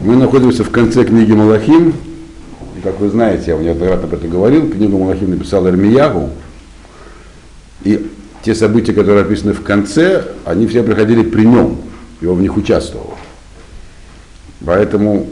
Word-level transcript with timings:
Мы 0.00 0.16
находимся 0.16 0.64
в 0.64 0.70
конце 0.70 1.04
книги 1.04 1.32
Малахим. 1.32 1.94
И, 2.76 2.80
как 2.82 2.98
вы 2.98 3.08
знаете, 3.10 3.52
я 3.52 3.56
неоднократно 3.56 4.08
об 4.08 4.14
этом 4.14 4.30
говорил, 4.30 4.68
книгу 4.70 4.98
Малахим 4.98 5.30
написал 5.30 5.68
Эрмиягу. 5.68 6.30
И 7.84 8.10
те 8.42 8.54
события, 8.54 8.92
которые 8.92 9.22
описаны 9.22 9.52
в 9.52 9.62
конце, 9.62 10.24
они 10.44 10.66
все 10.66 10.82
проходили 10.82 11.22
при 11.22 11.44
нем, 11.44 11.78
и 12.20 12.26
он 12.26 12.38
в 12.38 12.42
них 12.42 12.56
участвовал. 12.56 13.14
Поэтому 14.64 15.28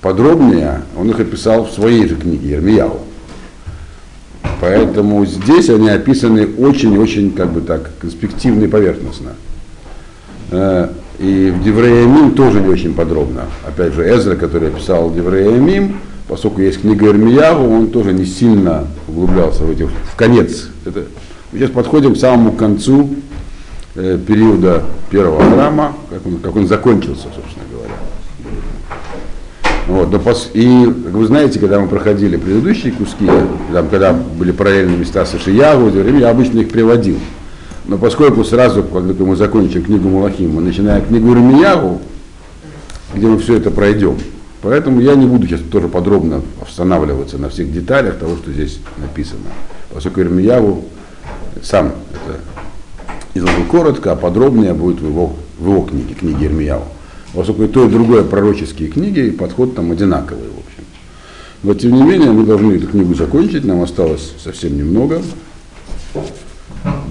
подробнее 0.00 0.82
он 0.96 1.10
их 1.10 1.20
описал 1.20 1.64
в 1.64 1.70
своей 1.70 2.08
же 2.08 2.16
книге 2.16 2.50
Ермияву. 2.50 3.00
Поэтому 4.60 5.24
здесь 5.26 5.68
они 5.68 5.90
описаны 5.90 6.46
очень-очень, 6.46 7.32
как 7.32 7.52
бы 7.52 7.60
так, 7.60 7.90
конспективно 8.00 8.64
и 8.64 8.68
поверхностно. 8.68 9.34
И 11.18 11.52
в 11.54 11.62
Девреямим 11.62 12.32
тоже 12.32 12.60
не 12.60 12.68
очень 12.68 12.94
подробно. 12.94 13.42
Опять 13.66 13.94
же, 13.94 14.02
Эзра, 14.02 14.34
который 14.34 14.68
описал 14.68 15.12
Девреямим, 15.12 15.96
поскольку 16.28 16.60
есть 16.60 16.80
книга 16.80 17.06
Ирмиягу, 17.06 17.64
он 17.64 17.88
тоже 17.88 18.12
не 18.12 18.24
сильно 18.24 18.86
углублялся 19.06 19.62
в 19.62 19.70
эти, 19.70 19.84
в 19.84 20.16
конец. 20.16 20.68
Это, 20.84 21.04
мы 21.52 21.58
сейчас 21.58 21.70
подходим 21.70 22.14
к 22.14 22.16
самому 22.16 22.52
концу 22.52 23.10
э, 23.94 24.18
периода 24.26 24.82
первого 25.10 25.40
храма, 25.50 25.94
как 26.10 26.26
он, 26.26 26.38
как 26.38 26.56
он 26.56 26.66
закончился, 26.66 27.28
собственно 27.34 27.64
говоря. 27.70 27.94
Вот, 29.86 30.10
но 30.10 30.18
пос, 30.18 30.50
и, 30.54 30.86
как 31.04 31.12
вы 31.12 31.26
знаете, 31.26 31.60
когда 31.60 31.78
мы 31.78 31.86
проходили 31.88 32.36
предыдущие 32.36 32.92
куски, 32.92 33.26
там, 33.72 33.88
когда 33.88 34.12
были 34.12 34.50
параллельные 34.50 34.96
места 34.96 35.26
с 35.26 35.34
Ишиягу, 35.34 35.90
я 36.18 36.30
обычно 36.30 36.60
их 36.60 36.70
приводил. 36.70 37.18
Но 37.86 37.98
поскольку 37.98 38.44
сразу, 38.44 38.82
когда 38.82 39.24
мы 39.24 39.36
закончим 39.36 39.82
книгу 39.82 40.08
Малахим, 40.08 40.54
мы 40.54 40.62
начинаем 40.62 41.04
книгу 41.04 41.34
Рамиягу, 41.34 42.00
где 43.14 43.26
мы 43.26 43.38
все 43.38 43.56
это 43.56 43.70
пройдем. 43.70 44.16
Поэтому 44.62 45.00
я 45.00 45.14
не 45.14 45.26
буду 45.26 45.46
сейчас 45.46 45.60
тоже 45.70 45.88
подробно 45.88 46.40
останавливаться 46.62 47.36
на 47.36 47.50
всех 47.50 47.70
деталях 47.70 48.16
того, 48.16 48.36
что 48.36 48.50
здесь 48.50 48.78
написано. 48.96 49.50
Поскольку 49.92 50.22
Ирмияву 50.22 50.84
сам 51.62 51.92
это 52.10 52.40
изложил 53.34 53.64
коротко, 53.66 54.12
а 54.12 54.16
подробнее 54.16 54.72
будет 54.72 55.00
в 55.00 55.06
его, 55.06 55.34
в 55.58 55.68
его 55.68 55.82
книге, 55.82 56.14
книге 56.14 56.46
Ирмияву. 56.46 56.86
Поскольку 57.34 57.64
и 57.64 57.68
то, 57.68 57.84
и 57.84 57.90
другое 57.90 58.24
пророческие 58.24 58.88
книги, 58.88 59.20
и 59.20 59.30
подход 59.30 59.74
там 59.74 59.92
одинаковый, 59.92 60.48
в 60.48 60.66
общем. 60.66 60.84
Но 61.62 61.74
тем 61.74 61.92
не 61.92 62.02
менее, 62.02 62.32
мы 62.32 62.46
должны 62.46 62.72
эту 62.72 62.86
книгу 62.86 63.14
закончить, 63.14 63.64
нам 63.64 63.82
осталось 63.82 64.32
совсем 64.42 64.78
немного 64.78 65.20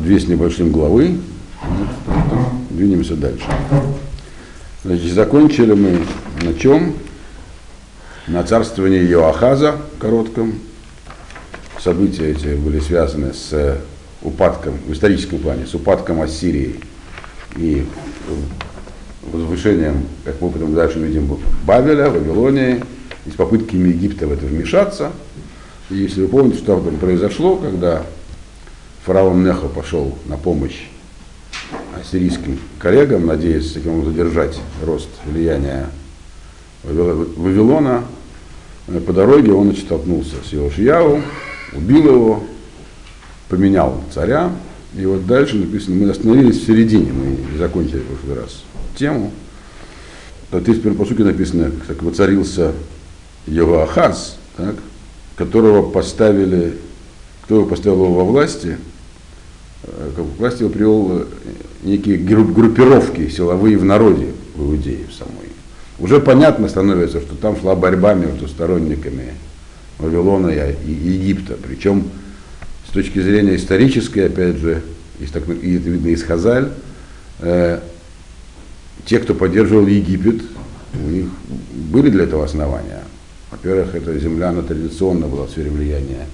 две 0.04 0.20
с 0.20 0.28
небольшим 0.28 0.72
главы. 0.72 1.18
Двинемся 2.70 3.16
дальше. 3.16 3.46
Значит, 4.84 5.14
закончили 5.14 5.74
мы 5.74 6.00
на 6.42 6.54
чем? 6.54 6.94
На 8.28 8.44
царствовании 8.44 9.02
Йоахаза 9.02 9.78
коротком. 10.00 10.56
События 11.80 12.32
эти 12.32 12.56
были 12.56 12.80
связаны 12.80 13.34
с 13.34 13.78
упадком, 14.22 14.74
в 14.88 14.94
историческом 14.94 15.40
плане, 15.40 15.66
с 15.66 15.74
упадком 15.74 16.22
Ассирии 16.22 16.76
и 17.56 17.86
возвышением, 19.32 20.06
как 20.26 20.40
мы 20.42 20.50
потом 20.50 20.74
дальше 20.74 21.00
видим, 21.00 21.38
Бавеля, 21.66 22.10
Вавилонии, 22.10 22.84
и 23.26 23.30
с 23.30 23.34
попытками 23.34 23.90
Египта 23.90 24.28
в 24.28 24.34
это 24.34 24.46
вмешаться. 24.46 25.12
И 25.90 25.96
если 25.96 26.22
вы 26.22 26.28
помните, 26.28 26.58
что 26.58 26.80
там 26.80 26.98
произошло, 26.98 27.56
когда 27.56 28.04
фараон 29.06 29.44
Нехо 29.44 29.68
пошел 29.68 30.18
на 30.26 30.38
помощь 30.38 30.88
ассирийским 32.00 32.60
коллегам, 32.80 33.26
надеясь 33.26 33.74
таким 33.74 34.04
задержать 34.06 34.60
рост 34.84 35.10
влияния 35.26 35.90
Вавилона. 36.84 38.06
По 39.06 39.14
дороге 39.14 39.54
он 39.54 39.68
значит, 39.68 39.86
столкнулся 39.86 40.36
с 40.50 40.54
Иошияу, 40.54 41.22
убил 41.74 42.06
его, 42.06 42.44
поменял 43.50 44.02
царя. 44.14 44.52
И 44.96 45.06
вот 45.06 45.26
дальше 45.26 45.56
написано, 45.56 45.96
мы 45.96 46.10
остановились 46.10 46.62
в 46.62 46.66
середине, 46.66 47.12
мы 47.12 47.58
закончили 47.58 48.00
в 48.00 48.06
прошлый 48.06 48.44
раз 48.44 48.64
тему. 48.98 49.32
В 50.50 50.52
31 50.52 50.96
посуке 50.96 51.24
написано, 51.24 51.72
как 51.88 52.04
воцарился 52.04 52.74
Йоахаз, 53.48 54.38
так, 54.56 54.76
которого 55.36 55.90
поставили, 55.90 56.78
кто 57.44 57.56
его 57.56 57.66
поставил 57.66 58.06
его 58.06 58.14
во 58.14 58.24
власти, 58.24 58.78
Э, 58.78 58.93
к 60.16 60.20
власти 60.40 60.62
его 60.62 60.72
привел 60.72 61.12
э, 61.12 61.26
некие 61.84 62.18
группировки 62.18 63.30
силовые 63.30 63.78
в 63.78 63.84
народе, 63.84 64.28
в 64.56 64.64
Иудее 64.64 65.06
в 65.10 65.14
самой. 65.14 65.50
Уже 66.00 66.20
понятно 66.20 66.70
становится, 66.70 67.22
что 67.22 67.36
там 67.36 67.60
шла 67.60 67.76
борьба 67.76 68.14
между 68.14 68.48
сторонниками 68.48 69.34
Вавилона 70.00 70.50
и 70.50 70.92
Египта. 70.92 71.56
Причем 71.62 72.06
с 72.88 72.92
точки 72.92 73.20
зрения 73.20 73.56
исторической, 73.56 74.28
опять 74.28 74.58
же, 74.58 74.82
так, 75.32 75.44
это 75.44 75.54
видно 75.60 76.08
из 76.08 76.24
Хазаль, 76.24 76.72
э, 77.40 77.80
те, 79.06 79.20
кто 79.20 79.34
поддерживал 79.36 79.88
Египет, 79.88 80.42
у 80.94 81.10
них 81.10 81.26
были 81.74 82.10
для 82.10 82.24
этого 82.24 82.46
основания. 82.46 83.04
Во-первых, 83.52 83.96
эта 83.96 84.18
земля, 84.18 84.50
она 84.50 84.62
традиционно 84.62 85.28
была 85.28 85.46
в 85.46 85.52
сфере 85.52 85.70
влияния 85.70 86.26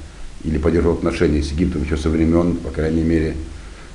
или 0.43 0.57
поддерживал 0.57 0.95
отношения 0.95 1.43
с 1.43 1.51
Египтом 1.51 1.83
еще 1.83 1.97
со 1.97 2.09
времен, 2.09 2.55
по 2.57 2.69
крайней 2.69 3.03
мере, 3.03 3.35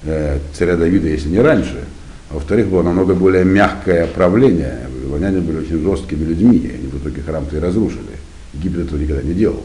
э, 0.05 0.38
царя 0.53 0.77
Давида, 0.77 1.09
если 1.09 1.28
не 1.28 1.41
раньше. 1.41 1.84
А 2.31 2.34
во-вторых, 2.34 2.69
было 2.69 2.82
намного 2.82 3.15
более 3.15 3.44
мягкое 3.44 4.06
правление. 4.06 4.87
Вавилоняне 4.93 5.41
были 5.41 5.59
очень 5.59 5.82
жесткими 5.82 6.25
людьми, 6.25 6.56
и 6.56 6.71
они 6.75 6.88
в 6.88 6.99
итоге 6.99 7.22
храм-то 7.22 7.56
и 7.56 7.60
разрушили. 7.60 8.19
Египет 8.55 8.87
этого 8.87 8.99
никогда 8.99 9.22
не 9.22 9.34
делал. 9.34 9.62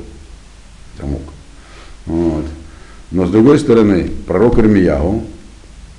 Замок. 1.00 1.22
Вот. 2.06 2.46
Но 3.12 3.26
с 3.26 3.32
другой 3.32 3.60
стороны, 3.60 4.10
пророк 4.28 4.60
Ирмияу 4.60 5.24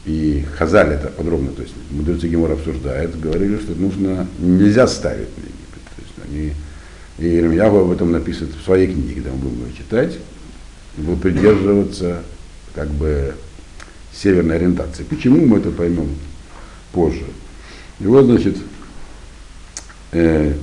и 0.06 0.44
Хазаль 0.56 0.90
это 0.90 1.08
подробно, 1.08 1.50
то 1.50 1.62
есть 1.62 1.74
мудрецы 1.90 2.28
Гемора 2.28 2.54
обсуждают, 2.54 3.18
говорили, 3.18 3.58
что 3.58 3.74
нужно, 3.74 4.26
нельзя 4.38 4.86
ставить 4.86 5.28
на 5.36 5.42
Египет. 5.42 5.82
То 5.96 6.02
есть 6.02 6.14
они, 6.26 6.52
и 7.18 7.38
Ирмияу 7.38 7.84
об 7.84 7.90
этом 7.90 8.12
написано 8.12 8.50
в 8.60 8.64
своей 8.64 8.92
книге, 8.92 9.14
когда 9.16 9.30
мы 9.30 9.36
будем 9.38 9.66
ее 9.66 9.72
читать, 9.76 10.18
будет 10.96 11.20
придерживаться 11.22 12.22
как 12.74 12.88
бы 12.88 13.34
северной 14.12 14.56
ориентации. 14.56 15.04
Почему 15.04 15.46
мы 15.46 15.58
это 15.58 15.70
поймем 15.70 16.14
позже? 16.92 17.24
И 18.00 18.06
вот, 18.06 18.24
значит, 18.24 18.56
э, 20.12 20.54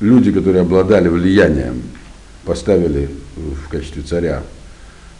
люди, 0.00 0.32
которые 0.32 0.62
обладали 0.62 1.08
влиянием, 1.08 1.82
поставили 2.44 3.10
в 3.36 3.68
качестве 3.68 4.02
царя 4.02 4.42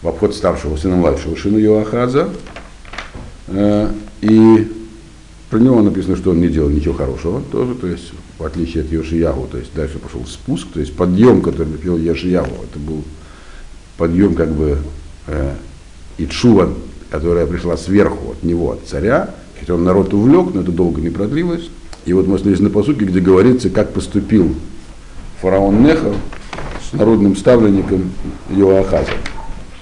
в 0.02 0.08
обход 0.08 0.34
старшего 0.34 0.76
сына 0.76 0.96
младшего 0.96 1.34
сына 1.36 1.56
Йоахаза, 1.56 2.30
э, 3.48 3.92
и 4.20 4.73
про 5.54 5.60
него 5.60 5.80
написано, 5.82 6.16
что 6.16 6.32
он 6.32 6.40
не 6.40 6.48
делал 6.48 6.68
ничего 6.68 6.94
хорошего 6.94 7.40
тоже, 7.52 7.76
то 7.76 7.86
есть 7.86 8.10
в 8.40 8.44
отличие 8.44 8.82
от 8.82 8.90
Йошиягу, 8.90 9.46
то 9.46 9.56
есть 9.56 9.72
дальше 9.72 10.00
пошел 10.00 10.26
спуск, 10.26 10.66
то 10.74 10.80
есть 10.80 10.96
подъем, 10.96 11.42
который 11.42 11.72
пил 11.74 11.96
Йошиягу, 11.96 12.50
это 12.68 12.80
был 12.80 13.04
подъем 13.96 14.34
как 14.34 14.50
бы 14.50 14.78
э, 15.28 15.54
Итшува, 16.18 16.70
которая 17.08 17.46
пришла 17.46 17.76
сверху 17.76 18.32
от 18.32 18.42
него, 18.42 18.72
от 18.72 18.80
царя, 18.88 19.30
хотя 19.60 19.74
он 19.74 19.84
народ 19.84 20.12
увлек, 20.12 20.52
но 20.54 20.62
это 20.62 20.72
долго 20.72 21.00
не 21.00 21.10
продлилось. 21.10 21.70
И 22.04 22.12
вот 22.12 22.26
мы 22.26 22.34
остановились 22.34 22.60
на 22.60 22.70
посуке, 22.70 23.04
где 23.04 23.20
говорится, 23.20 23.70
как 23.70 23.92
поступил 23.92 24.56
фараон 25.40 25.84
Нехо 25.84 26.14
с 26.90 26.92
народным 26.94 27.36
ставленником 27.36 28.10
Йоахаза. 28.50 29.06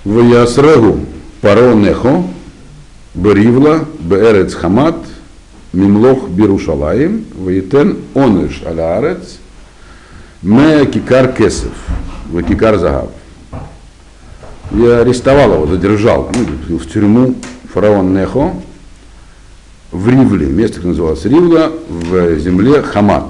В 0.04 0.20
Ясрегу 0.20 1.00
паро 1.40 1.72
Нехо, 1.72 2.24
Беривла, 3.14 3.86
Беэрец 4.00 4.52
Хамат, 4.52 4.96
Мимлох 5.72 6.28
Бирушалаим, 6.28 7.24
Ваитен 7.34 7.98
Оныш 8.14 8.62
Алярец, 8.64 9.38
Ме 10.42 10.84
Кикар 10.86 11.32
Кесев, 11.32 11.72
Вакикар 12.30 12.78
Загав. 12.78 13.10
Я 14.72 15.00
арестовал 15.00 15.54
его, 15.54 15.66
задержал 15.66 16.30
ну, 16.68 16.78
в 16.78 16.86
тюрьму 16.90 17.34
фараон 17.72 18.14
Нехо 18.14 18.54
в 19.90 20.08
Ривле, 20.08 20.46
место, 20.46 20.76
как 20.76 20.84
называлось 20.86 21.24
Ривла, 21.24 21.70
в 21.88 22.38
земле 22.38 22.82
Хамат. 22.82 23.24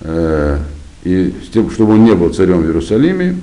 Э, 0.00 0.58
и 1.02 1.34
с 1.44 1.48
тем, 1.50 1.70
чтобы 1.70 1.94
он 1.94 2.04
не 2.04 2.14
был 2.14 2.32
царем 2.32 2.62
в 2.62 2.66
Иерусалиме, 2.66 3.36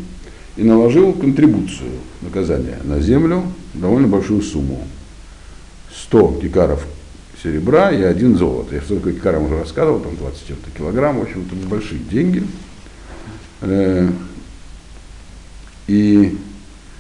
и 0.56 0.64
наложил 0.64 1.12
контрибуцию, 1.12 1.92
наказания 2.22 2.80
на 2.84 3.02
землю, 3.02 3.44
довольно 3.74 4.08
большую 4.08 4.42
сумму. 4.42 4.88
100 5.94 6.40
кикаров 6.42 6.86
серебра 7.46 7.92
и 7.92 8.02
один 8.02 8.38
золото. 8.38 8.74
Я 8.76 8.82
что 8.82 8.96
такое 8.96 9.14
кикарам 9.14 9.46
уже 9.46 9.60
рассказывал, 9.60 10.00
там 10.00 10.16
20 10.16 10.48
чем-то 10.48 10.72
килограмм, 10.76 11.20
в 11.20 11.22
общем, 11.22 11.46
это 11.46 11.68
большие 11.68 12.00
деньги. 12.00 12.44
Э, 13.62 14.10
и 15.88 16.38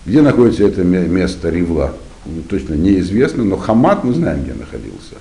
где 0.05 0.21
находится 0.21 0.63
это 0.63 0.83
место 0.83 1.49
Ривла, 1.49 1.95
точно 2.47 2.75
неизвестно, 2.75 3.43
но 3.43 3.57
Хамат 3.57 4.03
мы 4.03 4.13
знаем, 4.13 4.43
где 4.43 4.53
находился. 4.53 5.15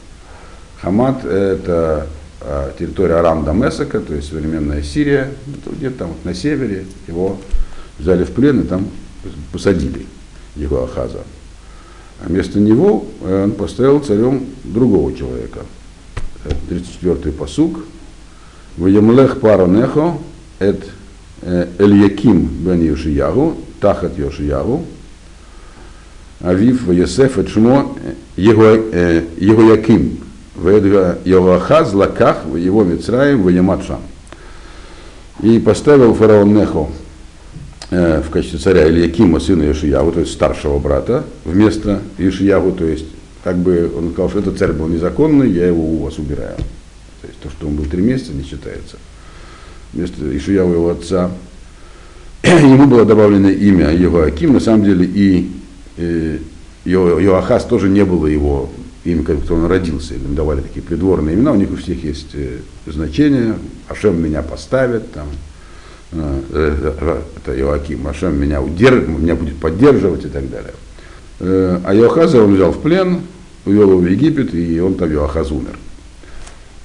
Хамат 0.82 1.25
это 1.25 2.06
а, 2.43 2.75
территория 2.79 3.15
Арам 3.15 3.47
Дамесака, 3.47 4.00
то 4.00 4.15
есть 4.15 4.29
современная 4.29 4.82
Сирия, 4.82 5.31
где-то 5.47 6.00
там 6.00 6.09
вот 6.09 6.25
на 6.26 6.35
севере, 6.35 6.85
его 7.09 7.41
взяли 7.99 8.25
в 8.25 8.32
плен 8.32 8.61
и 8.61 8.65
там 8.65 8.88
посадили 9.50 10.05
его 10.56 10.85
Ахаза. 10.85 11.23
А 12.20 12.28
вместо 12.28 12.58
него 12.58 13.06
э, 13.22 13.44
он 13.44 13.52
поставил 13.52 14.00
царем 14.00 14.46
другого 14.64 15.14
человека. 15.14 15.61
34-й 16.70 17.32
посук. 17.32 17.81
Ваемлех 18.76 19.40
паронехо 19.40 20.19
эт 20.58 20.84
э, 21.43 21.69
Эльяким 21.78 22.46
бен 22.46 22.82
Йошиягу, 22.82 23.56
тахат 23.81 24.19
Йошиягу, 24.19 24.84
Авив 26.40 26.93
Йосеф 26.93 27.38
эт 27.38 27.49
Шмо 27.49 27.96
Егояким, 28.37 30.19
Йоахаз 31.25 31.94
лаках 31.94 32.44
его 32.56 32.84
Мицраем 32.84 33.43
в 33.43 33.49
Яматшам. 33.49 34.00
И 35.43 35.58
поставил 35.58 36.14
фараон 36.14 36.55
Нехо 36.55 36.88
э, 36.88 37.03
в 37.94 38.31
качестве 38.31 38.58
царя 38.58 38.88
Ильякима, 38.88 39.41
сына 39.41 39.70
Ишиягу, 39.70 40.12
то 40.12 40.20
есть 40.20 40.32
старшего 40.32 40.79
брата, 40.79 41.25
вместо 41.44 42.00
Ишиягу, 42.19 42.73
то 42.73 42.85
есть 42.85 43.06
как 43.44 43.58
бы 43.58 43.91
он 43.96 44.12
сказал, 44.12 44.31
что 44.31 44.38
этот 44.38 44.58
царь 44.58 44.73
был 44.73 44.88
незаконный, 44.88 45.50
я 45.50 45.67
его 45.67 45.82
у 45.82 46.05
вас 46.05 46.19
убираю. 46.19 46.56
То 47.20 47.29
есть 47.29 47.38
то, 47.41 47.50
что 47.50 47.67
он 47.67 47.76
был 47.76 47.85
три 47.85 48.02
месяца, 48.02 48.32
не 48.32 48.43
считается. 48.43 48.96
Вместо 49.93 50.37
Ишиягу 50.37 50.73
его 50.73 50.91
отца. 50.91 51.31
Ему 52.43 52.87
было 52.87 53.05
добавлено 53.05 53.50
имя 53.50 53.91
его 53.91 54.23
Аким, 54.23 54.55
на 54.55 54.61
самом 54.61 54.85
деле 54.85 55.05
и, 55.06 55.50
и 55.99 56.40
Йоахаз 56.85 57.64
тоже 57.64 57.88
не 57.88 58.05
было 58.05 58.26
его 58.26 58.70
имя, 59.05 59.23
как 59.23 59.50
он 59.50 59.67
родился, 59.67 60.14
им 60.14 60.35
давали 60.35 60.61
такие 60.61 60.82
придворные 60.82 61.37
имена, 61.37 61.52
у 61.52 61.56
них 61.56 61.70
у 61.70 61.76
всех 61.76 62.02
есть 62.02 62.35
э, 62.35 62.58
значения, 62.87 63.56
Ашем 63.88 64.23
меня 64.23 64.43
поставит, 64.43 65.12
там, 65.12 65.26
э, 65.29 65.31
э, 65.31 65.53
это 66.14 67.58
Иоаким, 67.58 68.06
Ашем 68.06 68.40
меня, 68.40 68.62
удерж... 68.62 69.06
меня 69.06 69.34
будет 69.34 69.56
поддерживать 69.56 70.25
и 70.25 70.28
так 70.28 70.49
далее. 70.50 70.75
А 71.40 71.94
Иохаза 71.94 72.43
он 72.43 72.55
взял 72.55 72.72
в 72.72 72.81
плен, 72.81 73.20
увел 73.66 73.90
его 73.90 74.00
в 74.00 74.06
Египет, 74.06 74.55
и 74.55 74.81
он 74.81 74.94
там 74.94 75.12
Иохаз 75.12 75.50
умер. 75.50 75.78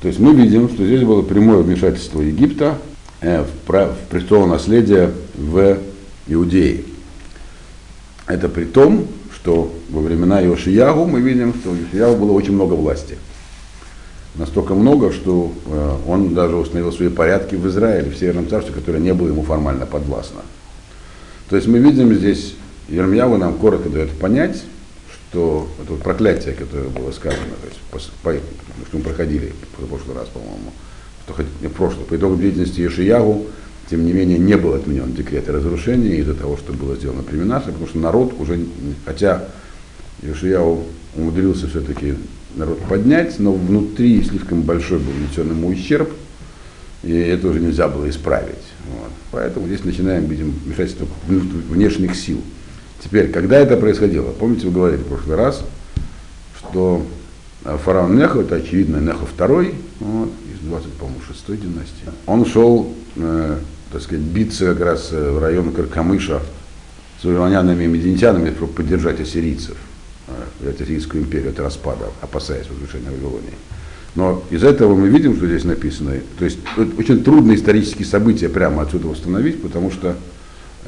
То 0.01 0.07
есть 0.07 0.19
мы 0.19 0.33
видим, 0.33 0.69
что 0.69 0.85
здесь 0.85 1.03
было 1.03 1.21
прямое 1.21 1.59
вмешательство 1.59 2.21
Египта 2.21 2.77
в 3.21 3.47
престол 4.09 4.47
наследия 4.47 5.11
в 5.35 5.77
Иудее. 6.27 6.83
Это 8.27 8.47
при 8.47 8.65
том, 8.65 9.07
что 9.35 9.73
во 9.89 10.01
времена 10.01 10.39
Йошиягу 10.39 11.05
мы 11.05 11.19
видим, 11.19 11.53
что 11.53 11.71
у 11.71 11.75
Йошиягу 11.75 12.17
было 12.17 12.31
очень 12.31 12.53
много 12.53 12.73
власти. 12.73 13.17
Настолько 14.35 14.75
много, 14.75 15.11
что 15.11 15.51
э, 15.65 15.97
он 16.07 16.33
даже 16.33 16.55
установил 16.55 16.91
свои 16.91 17.09
порядки 17.09 17.55
в 17.55 17.67
Израиле, 17.67 18.11
в 18.11 18.17
Северном 18.17 18.47
царстве, 18.47 18.73
которое 18.73 18.99
не 18.99 19.13
было 19.13 19.27
ему 19.27 19.43
формально 19.43 19.85
подвластно. 19.85 20.41
То 21.49 21.55
есть 21.55 21.67
мы 21.67 21.79
видим 21.79 22.13
здесь, 22.13 22.55
Ермьяву 22.87 23.37
нам 23.37 23.55
коротко 23.55 23.89
дает 23.89 24.11
понять, 24.11 24.63
что 25.09 25.67
это 25.81 25.93
вот 25.93 26.03
проклятие, 26.03 26.53
которое 26.53 26.89
было 26.89 27.11
сказано, 27.11 27.55
то 27.61 27.97
есть 27.97 28.11
что 28.87 28.97
мы 28.97 29.03
проходили 29.03 29.53
в 29.77 29.87
прошлый 29.87 30.15
раз, 30.15 30.27
по-моему, 30.29 30.71
что, 31.25 31.43
не 31.61 31.67
в 31.67 31.73
прошлый, 31.73 32.05
по 32.05 32.15
итогам 32.15 32.39
деятельности 32.39 32.81
Ешиягу, 32.81 33.47
тем 33.89 34.05
не 34.05 34.13
менее, 34.13 34.37
не 34.37 34.55
был 34.55 34.75
отменен 34.75 35.13
декрет 35.13 35.49
о 35.49 35.53
разрушении 35.53 36.17
из-за 36.17 36.35
того, 36.35 36.57
что 36.57 36.73
было 36.73 36.95
сделано 36.95 37.23
при 37.23 37.37
Минаше, 37.37 37.67
потому 37.67 37.87
что 37.87 37.97
народ 37.97 38.33
уже, 38.39 38.59
хотя 39.05 39.45
Ишияу 40.21 40.83
умудрился 41.15 41.67
все-таки 41.67 42.15
народ 42.55 42.79
поднять, 42.87 43.39
но 43.39 43.53
внутри 43.53 44.23
слишком 44.23 44.61
большой 44.61 44.99
был 44.99 45.11
внесен 45.11 45.49
ему 45.49 45.69
ущерб, 45.69 46.09
и 47.03 47.13
это 47.13 47.47
уже 47.47 47.59
нельзя 47.59 47.87
было 47.87 48.09
исправить. 48.09 48.55
Вот. 48.91 49.11
Поэтому 49.31 49.67
здесь 49.67 49.83
начинаем 49.83 50.25
видим 50.25 50.53
вмешательство 50.65 51.07
внешних 51.23 52.15
сил. 52.15 52.41
Теперь, 53.03 53.31
когда 53.31 53.57
это 53.57 53.77
происходило? 53.77 54.31
Помните, 54.31 54.67
вы 54.67 54.73
говорили 54.73 55.01
в 55.01 55.07
прошлый 55.07 55.37
раз, 55.37 55.63
что 56.57 57.05
фараон 57.63 58.17
Нехо, 58.17 58.41
это 58.41 58.55
очевидно 58.55 58.97
Нехо 58.97 59.25
II, 59.37 59.75
вот, 59.99 60.29
из 60.53 60.67
20, 60.67 60.93
по-моему, 60.93 61.21
6 61.25 61.61
династии, 61.61 62.09
он 62.25 62.45
шел 62.45 62.93
э, 63.15 63.59
так 63.91 64.01
сказать, 64.01 64.23
биться 64.23 64.73
как 64.73 64.81
раз 64.81 65.09
э, 65.11 65.31
в 65.31 65.39
район 65.39 65.71
Каркамыша 65.71 66.41
с 67.19 67.23
вавилонянами 67.23 67.83
и 67.83 67.87
мединитянами, 67.87 68.53
чтобы 68.53 68.73
поддержать 68.73 69.19
ассирийцев, 69.19 69.77
взять 70.59 70.81
э, 70.81 71.17
империю 71.17 71.49
от 71.49 71.59
распада, 71.59 72.05
опасаясь 72.21 72.67
возвышения 72.69 73.11
Вавилонии. 73.11 73.53
Но 74.15 74.43
из 74.49 74.63
этого 74.63 74.95
мы 74.95 75.07
видим, 75.07 75.35
что 75.35 75.45
здесь 75.47 75.63
написано, 75.63 76.13
то 76.37 76.45
есть 76.45 76.57
очень 76.97 77.23
трудно 77.23 77.53
исторические 77.53 78.05
события 78.05 78.49
прямо 78.49 78.81
отсюда 78.81 79.07
восстановить, 79.07 79.61
потому 79.61 79.91
что 79.91 80.15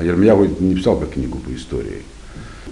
Ермьяву 0.02 0.46
не 0.60 0.76
писал 0.76 1.00
как 1.00 1.12
книгу 1.12 1.38
по 1.38 1.54
истории. 1.54 2.02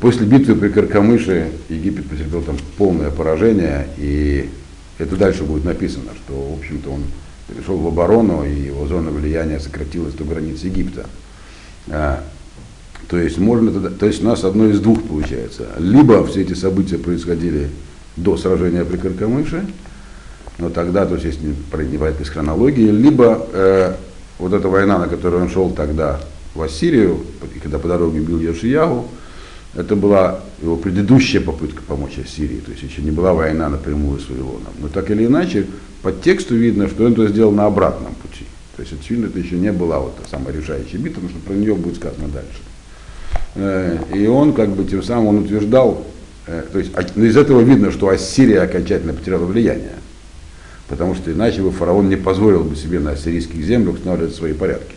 После 0.02 0.26
битвы 0.26 0.56
при 0.56 0.70
Каркамыше 0.70 1.52
Египет 1.68 2.10
потерпел 2.10 2.42
там 2.42 2.58
полное 2.78 3.12
поражение, 3.12 3.88
и 3.98 4.50
это 4.98 5.16
дальше 5.16 5.44
будет 5.44 5.66
написано, 5.66 6.12
что, 6.26 6.34
в 6.34 6.60
общем-то, 6.60 6.90
он 6.90 7.04
перешел 7.48 7.78
в 7.78 7.88
оборону, 7.88 8.46
и 8.46 8.54
его 8.54 8.88
зона 8.88 9.12
влияния 9.12 9.60
сократилась 9.60 10.14
до 10.14 10.24
границ 10.24 10.62
Египта. 10.62 11.06
То 13.10 13.18
есть 13.18 13.40
можно 13.40 13.72
тогда, 13.72 13.90
то 13.90 14.06
есть 14.06 14.22
у 14.24 14.28
нас 14.28 14.44
одно 14.44 14.68
из 14.70 14.80
двух 14.80 15.02
получается. 15.02 15.68
Либо 15.80 16.26
все 16.28 16.44
эти 16.44 16.54
события 16.54 17.00
происходили 17.00 17.70
до 18.16 18.38
сражения 18.38 18.86
при 18.86 18.98
Каркамыше, 18.98 19.66
но 20.60 20.70
тогда, 20.70 21.08
то 21.08 21.16
есть 21.16 21.26
если 21.26 21.48
не 21.48 21.98
из 22.22 22.30
хронологии, 22.30 22.92
либо 22.92 23.48
э, 23.52 23.96
вот 24.38 24.54
эта 24.54 24.68
война, 24.68 25.00
на 25.00 25.08
которую 25.08 25.42
он 25.42 25.50
шел 25.50 25.72
тогда 25.72 26.20
в 26.54 26.62
Ассирию, 26.62 27.22
когда 27.64 27.80
по 27.80 27.88
дороге 27.88 28.20
бил 28.20 28.40
Яшиягу, 28.40 29.08
это 29.74 29.96
была 29.96 30.42
его 30.62 30.76
предыдущая 30.78 31.42
попытка 31.42 31.82
помочь 31.82 32.20
Ассирии, 32.20 32.60
то 32.60 32.72
есть 32.72 32.84
еще 32.84 33.02
не 33.02 33.12
была 33.12 33.34
война 33.34 33.70
напрямую 33.70 34.20
с 34.20 34.30
Вавилоном. 34.30 34.74
Но 34.80 34.88
так 34.88 35.10
или 35.10 35.26
иначе, 35.26 35.66
по 36.04 36.12
тексту 36.12 36.56
видно, 36.56 36.88
что 36.88 37.06
он 37.06 37.14
это 37.14 37.28
сделал 37.28 37.52
на 37.52 37.66
обратном 37.66 38.14
пути. 38.16 38.46
То 38.76 38.84
есть, 38.84 38.94
очевидно, 38.94 39.26
это 39.28 39.40
еще 39.40 39.56
не 39.56 39.72
была 39.72 40.00
вот 40.00 40.16
та 40.18 40.30
самая 40.30 40.56
решающая 40.56 41.00
битва, 41.00 41.22
потому 41.22 41.30
что 41.30 41.40
про 41.40 41.54
нее 41.54 41.76
будет 41.76 41.96
сказано 41.96 42.28
дальше. 42.28 42.60
Э, 43.56 43.98
и 44.14 44.28
он, 44.28 44.54
как 44.54 44.70
бы, 44.70 44.84
тем 44.84 45.04
самым 45.04 45.28
он 45.28 45.38
утверждал, 45.40 46.06
э, 46.48 46.64
то 46.72 46.80
есть, 46.80 46.92
а, 46.96 47.02
из 47.02 47.38
этого 47.38 47.62
видно, 47.62 47.92
что 47.92 48.10
Ассирия 48.10 48.62
окончательно 48.62 49.14
потеряла 49.14 49.46
влияние. 49.46 49.96
Потому 50.88 51.16
что 51.16 51.32
иначе 51.32 51.62
бы 51.62 51.72
фараон 51.72 52.10
не 52.10 52.16
позволил 52.16 52.64
бы 52.64 52.76
себе 52.76 53.00
на 53.00 53.12
ассирийских 53.12 53.64
землях 53.64 53.96
устанавливать 53.96 54.36
свои 54.36 54.54
порядки. 54.54 54.96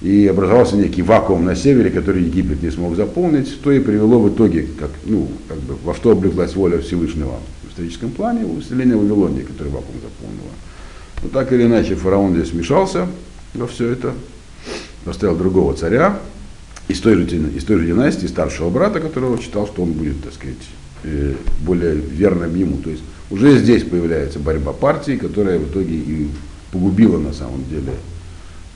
И 0.00 0.26
образовался 0.28 0.76
некий 0.76 1.02
вакуум 1.02 1.44
на 1.44 1.56
севере, 1.56 1.90
который 1.90 2.22
Египет 2.22 2.62
не 2.62 2.70
смог 2.70 2.94
заполнить, 2.94 3.48
что 3.48 3.72
и 3.72 3.80
привело 3.80 4.20
в 4.20 4.32
итоге, 4.32 4.68
как, 4.78 4.90
ну, 5.04 5.28
как 5.48 5.58
бы, 5.58 5.74
во 5.84 5.94
что 5.94 6.12
облеклась 6.12 6.54
воля 6.54 6.78
Всевышнего 6.78 7.34
историческом 7.78 8.10
плане 8.10 8.44
усиление 8.44 8.96
Вавилонии, 8.96 9.42
которое 9.42 9.70
вакуум 9.70 9.96
заполнило. 10.02 10.50
Но 11.22 11.28
так 11.28 11.52
или 11.52 11.64
иначе 11.64 11.94
фараон 11.94 12.34
здесь 12.34 12.52
вмешался 12.52 13.06
во 13.54 13.66
все 13.66 13.90
это, 13.90 14.14
поставил 15.04 15.36
другого 15.36 15.74
царя 15.74 16.18
из 16.88 17.00
той 17.00 17.16
же, 17.16 17.24
из 17.24 17.64
той 17.64 17.78
же 17.78 17.86
династии, 17.86 18.26
старшего 18.26 18.70
брата, 18.70 19.00
которого 19.00 19.40
считал, 19.40 19.66
что 19.66 19.82
он 19.82 19.92
будет, 19.92 20.22
так 20.22 20.32
сказать, 20.32 20.56
э, 21.04 21.34
более 21.60 21.94
верным 21.94 22.54
ему. 22.54 22.78
То 22.78 22.90
есть 22.90 23.02
уже 23.30 23.58
здесь 23.58 23.82
появляется 23.84 24.38
борьба 24.38 24.72
партии, 24.72 25.16
которая 25.16 25.58
в 25.58 25.70
итоге 25.70 25.94
и 25.94 26.28
погубила 26.72 27.18
на 27.18 27.32
самом 27.32 27.64
деле 27.68 27.92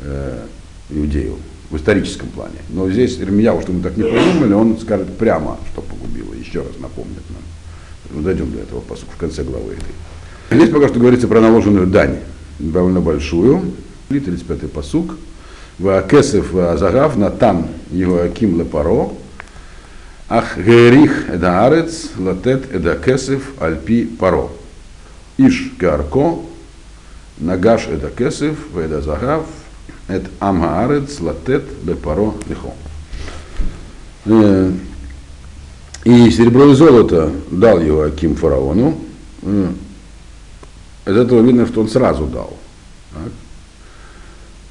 э, 0.01 0.47
Иудею 0.91 1.37
в 1.71 1.77
историческом 1.77 2.29
плане. 2.29 2.59
Но 2.69 2.91
здесь 2.91 3.19
Ирмияу, 3.19 3.63
что 3.63 3.73
мы 3.73 3.83
так 3.83 3.97
не 3.97 4.03
подумали, 4.03 4.53
он 4.53 4.79
скажет 4.79 5.17
прямо, 5.17 5.59
что 5.73 5.81
погубило, 5.81 6.35
еще 6.35 6.61
раз 6.61 6.79
напомнит 6.79 7.23
нам. 7.31 7.43
Мы 8.15 8.23
дойдем 8.23 8.53
до 8.53 8.59
этого 8.59 8.81
посука 8.81 9.13
в 9.13 9.17
конце 9.17 9.43
главы 9.43 9.73
этой. 9.73 10.57
Здесь 10.57 10.69
пока 10.69 10.89
что 10.89 11.01
говорится 11.01 11.29
про 11.29 11.41
наложенную 11.41 11.87
дань, 11.87 12.19
довольно 12.59 13.01
большую. 13.01 13.63
35-й 14.11 14.69
посук. 15.83 16.53
Ваакесев 16.53 16.79
Загав 16.79 17.17
Натан 17.17 17.67
его 17.91 18.23
Аким 18.23 18.59
Лепаро. 18.59 19.13
Ах 20.29 20.57
герих 20.57 21.29
эдаарец 21.29 22.11
латет 22.17 22.75
эдакесев 22.75 23.53
альпи 23.61 24.07
паро. 24.07 24.49
Иш 25.37 25.73
гарко 25.79 26.39
нагаш 27.39 27.89
эдакесев 27.89 28.57
ведазагав 28.75 29.45
эт 30.09 30.25
амаарец 30.41 31.21
латет 31.21 31.65
лепаро 31.85 32.35
лихо. 32.49 32.73
И 36.05 36.31
серебро 36.31 36.71
и 36.71 36.75
золото 36.75 37.33
дал 37.51 37.81
его 37.81 38.03
Аким 38.03 38.35
фараону. 38.35 38.99
Из 41.05 41.17
этого 41.17 41.43
видно, 41.43 41.67
что 41.67 41.81
он 41.81 41.89
сразу 41.89 42.27
дал. 42.27 42.57
Так. 43.13 43.33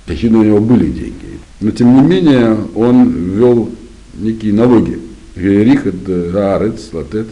Очевидно, 0.07 0.39
у 0.39 0.43
него 0.43 0.59
были 0.59 0.89
деньги. 0.91 1.39
Но 1.59 1.71
тем 1.71 1.95
не 1.95 2.01
менее, 2.01 2.57
он 2.75 3.11
ввел 3.11 3.69
некие 4.15 4.53
налоги. 4.53 4.99
Герих, 5.35 5.87
это 5.87 6.53
Аарец, 6.53 6.89
Латет. 6.91 7.27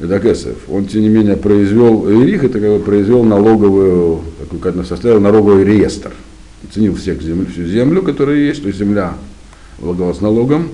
Эдакесов, 0.00 0.56
он, 0.68 0.86
тем 0.86 1.02
не 1.02 1.10
менее, 1.10 1.36
произвел, 1.36 2.08
Ирих 2.08 2.42
это 2.42 2.58
как 2.58 2.70
бы 2.70 2.78
произвел 2.78 3.22
налоговую, 3.22 4.22
такой, 4.38 4.84
составил 4.86 5.20
налоговый 5.20 5.62
реестр. 5.64 6.12
Оценил 6.66 6.94
всех 6.94 7.20
землю, 7.22 7.46
всю 7.52 7.66
землю, 7.66 8.02
которая 8.02 8.36
есть, 8.36 8.62
то 8.62 8.68
есть 8.68 8.78
земля 8.78 9.14
влагалась 9.78 10.20
налогом, 10.20 10.68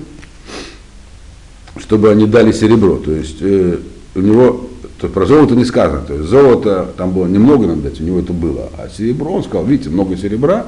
чтобы 1.77 2.09
они 2.09 2.25
дали 2.25 2.53
серебро. 2.53 2.97
То 2.97 3.11
есть 3.11 3.37
э, 3.41 3.79
у 4.15 4.19
него, 4.19 4.69
то 4.99 5.07
про 5.09 5.25
золото 5.25 5.55
не 5.55 5.65
сказано, 5.65 6.01
то 6.01 6.13
есть 6.13 6.27
золото 6.27 6.89
там 6.97 7.11
было 7.11 7.27
немного 7.27 7.67
надо 7.67 7.81
дать, 7.81 8.01
у 8.01 8.03
него 8.03 8.19
это 8.19 8.33
было, 8.33 8.69
а 8.77 8.89
серебро, 8.89 9.31
он 9.31 9.43
сказал, 9.43 9.65
видите, 9.65 9.89
много 9.89 10.17
серебра, 10.17 10.65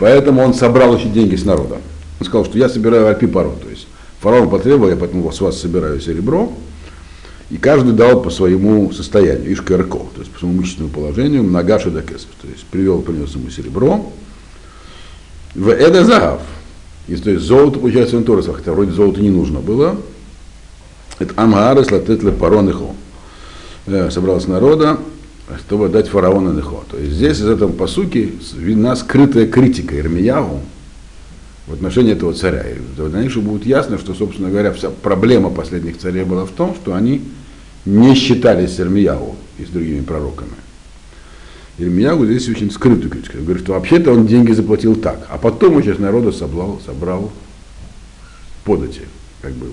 поэтому 0.00 0.42
он 0.42 0.54
собрал 0.54 0.96
еще 0.96 1.08
деньги 1.08 1.36
с 1.36 1.44
народа. 1.44 1.76
Он 2.18 2.26
сказал, 2.26 2.46
что 2.46 2.56
я 2.56 2.70
собираю 2.70 3.06
альпи 3.06 3.26
пару, 3.26 3.54
то 3.62 3.68
есть 3.68 3.86
фараон 4.20 4.48
потребовал, 4.48 4.88
я 4.88 4.96
поэтому 4.96 5.30
с 5.30 5.40
вас 5.40 5.60
собираю 5.60 6.00
серебро, 6.00 6.52
и 7.50 7.58
каждый 7.58 7.92
дал 7.92 8.22
по 8.22 8.30
своему 8.30 8.90
состоянию, 8.92 9.52
ишкарко, 9.52 9.98
то 10.14 10.20
есть 10.20 10.30
по 10.30 10.38
своему 10.38 10.58
имущественному 10.58 10.94
положению, 10.94 11.42
многаши 11.42 11.90
дакесов, 11.90 12.30
то 12.40 12.48
есть 12.48 12.64
привел, 12.64 13.02
принес 13.02 13.34
ему 13.34 13.50
серебро, 13.50 14.10
в 15.54 15.68
эда 15.68 16.02
загав, 16.02 16.40
и, 17.08 17.16
то 17.16 17.30
есть 17.30 17.44
золото, 17.44 17.78
получается, 17.78 18.20
тоже, 18.22 18.52
хотя 18.54 18.72
вроде 18.72 18.92
золота 18.92 19.20
не 19.20 19.30
нужно 19.30 19.60
было, 19.60 19.96
это 21.18 21.34
амгаарес 21.36 21.90
латетле 21.90 22.32
паронихо, 22.32 22.86
э, 23.86 24.10
собралось 24.10 24.46
народа, 24.46 24.98
чтобы 25.60 25.88
дать 25.88 26.08
фараона 26.08 26.50
Нехо. 26.50 26.82
То 26.90 26.98
есть 26.98 27.12
здесь 27.12 27.38
из 27.38 27.46
этого 27.46 27.72
посуки 27.72 28.34
видна 28.54 28.96
скрытая 28.96 29.46
критика 29.46 29.98
Ирмиягу 29.98 30.60
в 31.66 31.72
отношении 31.72 32.12
этого 32.12 32.32
царя. 32.34 32.62
И 32.62 32.78
в 32.78 33.10
дальнейшем 33.10 33.42
будет 33.42 33.66
ясно, 33.66 33.98
что, 33.98 34.14
собственно 34.14 34.50
говоря, 34.50 34.72
вся 34.72 34.90
проблема 34.90 35.50
последних 35.50 35.98
царей 35.98 36.24
была 36.24 36.44
в 36.46 36.50
том, 36.50 36.74
что 36.74 36.94
они 36.94 37.22
не 37.84 38.14
считались 38.14 38.76
с 38.76 38.80
Ирмиягу 38.80 39.36
и 39.58 39.64
с 39.64 39.68
другими 39.68 40.02
пророками. 40.02 40.50
Ирмиягу 41.78 42.26
здесь 42.26 42.48
очень 42.48 42.70
скрытую 42.70 43.10
критику. 43.10 43.38
Говорит, 43.38 43.62
что 43.62 43.74
вообще-то 43.74 44.12
он 44.12 44.26
деньги 44.26 44.52
заплатил 44.52 44.96
так, 44.96 45.26
а 45.30 45.36
потом 45.38 45.76
он 45.76 45.82
сейчас 45.82 45.98
народу 45.98 46.32
собрал, 46.32 46.80
собрал 46.84 47.30
подати, 48.64 49.02
как 49.42 49.52
бы, 49.52 49.66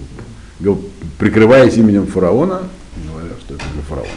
прикрываясь 1.17 1.77
именем 1.77 2.05
фараона, 2.05 2.63
что 3.45 3.55
это 3.55 3.65
для 3.73 3.81
фараона. 3.83 4.09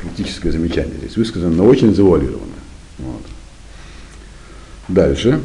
Критическое 0.00 0.50
замечание 0.52 0.96
здесь 0.98 1.16
высказано, 1.16 1.54
но 1.54 1.64
очень 1.64 1.94
завуалировано. 1.94 2.52
Вот. 2.98 3.22
Дальше. 4.88 5.40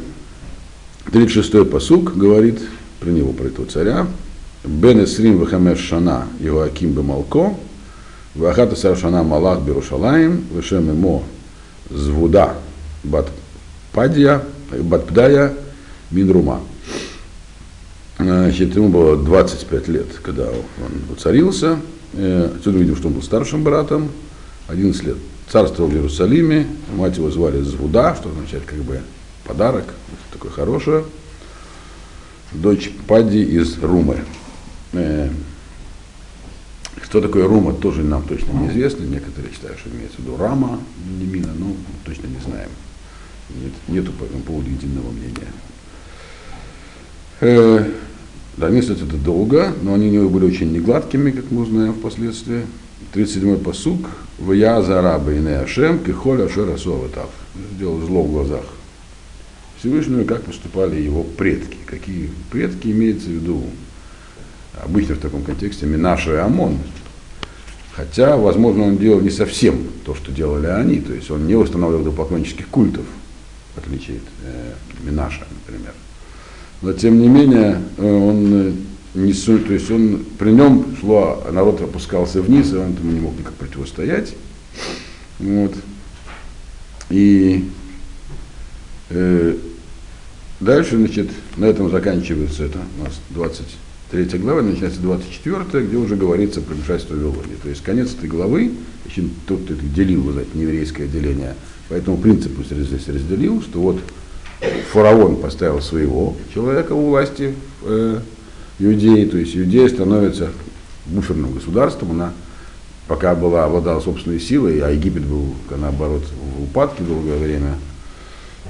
36-й 1.06 1.64
посук 1.64 2.16
говорит 2.16 2.60
про 3.00 3.10
него, 3.10 3.32
про 3.32 3.46
этого 3.46 3.66
царя. 3.66 4.06
Бен 4.64 5.02
Эсрим 5.04 5.38
Вахамеш 5.38 5.78
Шана 5.78 6.26
Иоаким 6.40 6.92
Бемалко, 6.92 7.54
Вахата 8.34 8.76
Саршана 8.76 9.22
Малах 9.22 9.60
Берушалаем, 9.62 10.44
Вешем 10.52 10.90
Имо 10.90 11.22
Звуда 11.88 12.56
Бат 13.04 13.30
Падья, 13.92 14.42
Батпдая 14.70 15.54
Минрума. 16.10 16.60
Значит, 18.18 18.74
ему 18.74 18.88
было 18.88 19.16
25 19.16 19.88
лет, 19.88 20.06
когда 20.22 20.48
он 20.48 20.58
воцарился. 21.08 21.78
Э, 22.14 22.52
отсюда 22.56 22.78
видим, 22.78 22.96
что 22.96 23.08
он 23.08 23.14
был 23.14 23.22
старшим 23.22 23.62
братом. 23.62 24.10
11 24.68 25.02
лет 25.04 25.16
царствовал 25.48 25.90
в 25.90 25.94
Иерусалиме. 25.94 26.66
Мать 26.94 27.16
его 27.16 27.30
звали 27.30 27.60
Звуда, 27.60 28.14
что 28.14 28.30
означает 28.30 28.64
как 28.64 28.78
бы 28.78 29.00
подарок, 29.44 29.94
такое 30.32 30.50
хорошее. 30.50 31.04
Дочь 32.52 32.90
Пади 33.06 33.42
из 33.42 33.78
Румы. 33.82 34.18
Э, 34.92 35.28
что 37.02 37.20
такое 37.20 37.46
Рума, 37.46 37.72
тоже 37.72 38.02
нам 38.02 38.22
точно 38.24 38.52
неизвестно. 38.52 39.04
Некоторые 39.04 39.52
считают, 39.52 39.78
что 39.78 39.88
имеется 39.90 40.16
в 40.18 40.20
виду 40.20 40.36
Рама, 40.36 40.80
не 41.18 41.26
Мина, 41.26 41.52
но 41.56 41.74
точно 42.04 42.26
не 42.26 42.40
знаем. 42.40 42.68
Нет, 43.50 43.72
нету 43.88 44.12
по 44.12 44.24
этому 44.24 44.42
поводу 44.42 44.68
единого 44.68 45.10
мнения. 45.10 45.48
Да, 48.58 48.70
месяц 48.70 48.96
это 49.00 49.16
долго, 49.16 49.72
но 49.82 49.94
они 49.94 50.08
у 50.08 50.10
него 50.10 50.28
были 50.28 50.44
очень 50.46 50.72
негладкими, 50.72 51.30
как 51.30 51.48
мы 51.52 51.62
узнаем 51.62 51.94
впоследствии. 51.94 52.66
37-й 53.14 53.56
посук. 53.58 54.04
Вая 54.40 54.82
за 54.82 55.00
раба 55.00 55.32
и 55.32 55.46
Ашем, 55.46 56.00
кихоля 56.00 56.46
ашера 56.46 56.76
суаватав. 56.76 57.30
Сделал 57.76 58.00
зло 58.00 58.24
в 58.24 58.32
глазах 58.32 58.64
Всевышнего, 59.78 60.24
как 60.24 60.42
поступали 60.42 61.00
его 61.00 61.22
предки. 61.22 61.76
Какие 61.86 62.30
предки 62.50 62.88
имеется 62.88 63.28
в 63.28 63.32
виду? 63.32 63.62
Обычно 64.82 65.14
в 65.14 65.20
таком 65.20 65.44
контексте 65.44 65.86
Минаша 65.86 66.34
и 66.34 66.38
Амон. 66.38 66.78
Хотя, 67.92 68.36
возможно, 68.36 68.84
он 68.88 68.98
делал 68.98 69.20
не 69.20 69.30
совсем 69.30 69.86
то, 70.04 70.16
что 70.16 70.32
делали 70.32 70.66
они. 70.66 70.98
То 70.98 71.12
есть 71.12 71.30
он 71.30 71.46
не 71.46 71.54
устанавливал 71.54 72.02
идолопоклоннических 72.02 72.66
культов, 72.66 73.04
в 73.76 73.78
отличие 73.78 74.16
от 74.16 74.24
э, 74.46 74.72
Минаша, 75.04 75.46
например 75.64 75.94
но 76.82 76.92
тем 76.92 77.20
не 77.20 77.28
менее 77.28 77.80
э, 77.96 78.04
он 78.04 78.54
э, 78.54 78.72
не 79.14 79.32
то 79.32 79.72
есть 79.72 79.90
он 79.90 80.24
при 80.38 80.50
нем 80.50 80.96
шло, 81.00 81.42
а 81.46 81.52
народ 81.52 81.80
опускался 81.80 82.40
вниз, 82.40 82.72
и 82.72 82.76
он 82.76 82.92
этому 82.92 83.10
не 83.10 83.20
мог 83.20 83.36
никак 83.38 83.54
противостоять. 83.54 84.34
Вот. 85.38 85.74
И 87.10 87.68
э, 89.10 89.56
дальше, 90.60 90.96
значит, 90.96 91.30
на 91.56 91.64
этом 91.64 91.90
заканчивается 91.90 92.64
это 92.64 92.78
у 92.98 93.04
нас 93.04 93.20
23 93.30 94.38
глава, 94.38 94.62
начинается 94.62 95.00
24, 95.00 95.86
где 95.86 95.96
уже 95.96 96.16
говорится 96.16 96.60
про 96.60 96.74
вмешательство 96.74 97.14
Вавилонии. 97.14 97.56
То 97.62 97.70
есть 97.70 97.82
конец 97.82 98.14
этой 98.14 98.28
главы, 98.28 98.72
еще 99.08 99.24
тут 99.46 99.70
это 99.70 99.82
делил, 99.82 100.22
вы 100.22 100.32
знаете, 100.32 100.50
нееврейское 100.54 101.08
деление, 101.08 101.54
по 101.88 101.94
этому 101.94 102.18
принципу 102.18 102.62
здесь 102.62 103.08
разделил, 103.08 103.62
что 103.62 103.80
вот 103.80 104.00
фараон 104.92 105.36
поставил 105.36 105.80
своего 105.80 106.36
человека 106.52 106.92
у 106.92 107.10
власти 107.10 107.54
э, 107.82 108.20
Иудеи, 108.78 109.24
то 109.26 109.38
есть 109.38 109.56
Иудея 109.56 109.88
становится 109.88 110.50
буферным 111.06 111.52
государством, 111.52 112.12
она 112.12 112.32
пока 113.06 113.34
была, 113.34 113.64
обладала 113.64 114.00
собственной 114.00 114.40
силой, 114.40 114.80
а 114.80 114.90
Египет 114.90 115.24
был, 115.24 115.54
наоборот, 115.70 116.22
в 116.58 116.64
упадке 116.64 117.02
долгое 117.02 117.38
время, 117.38 117.76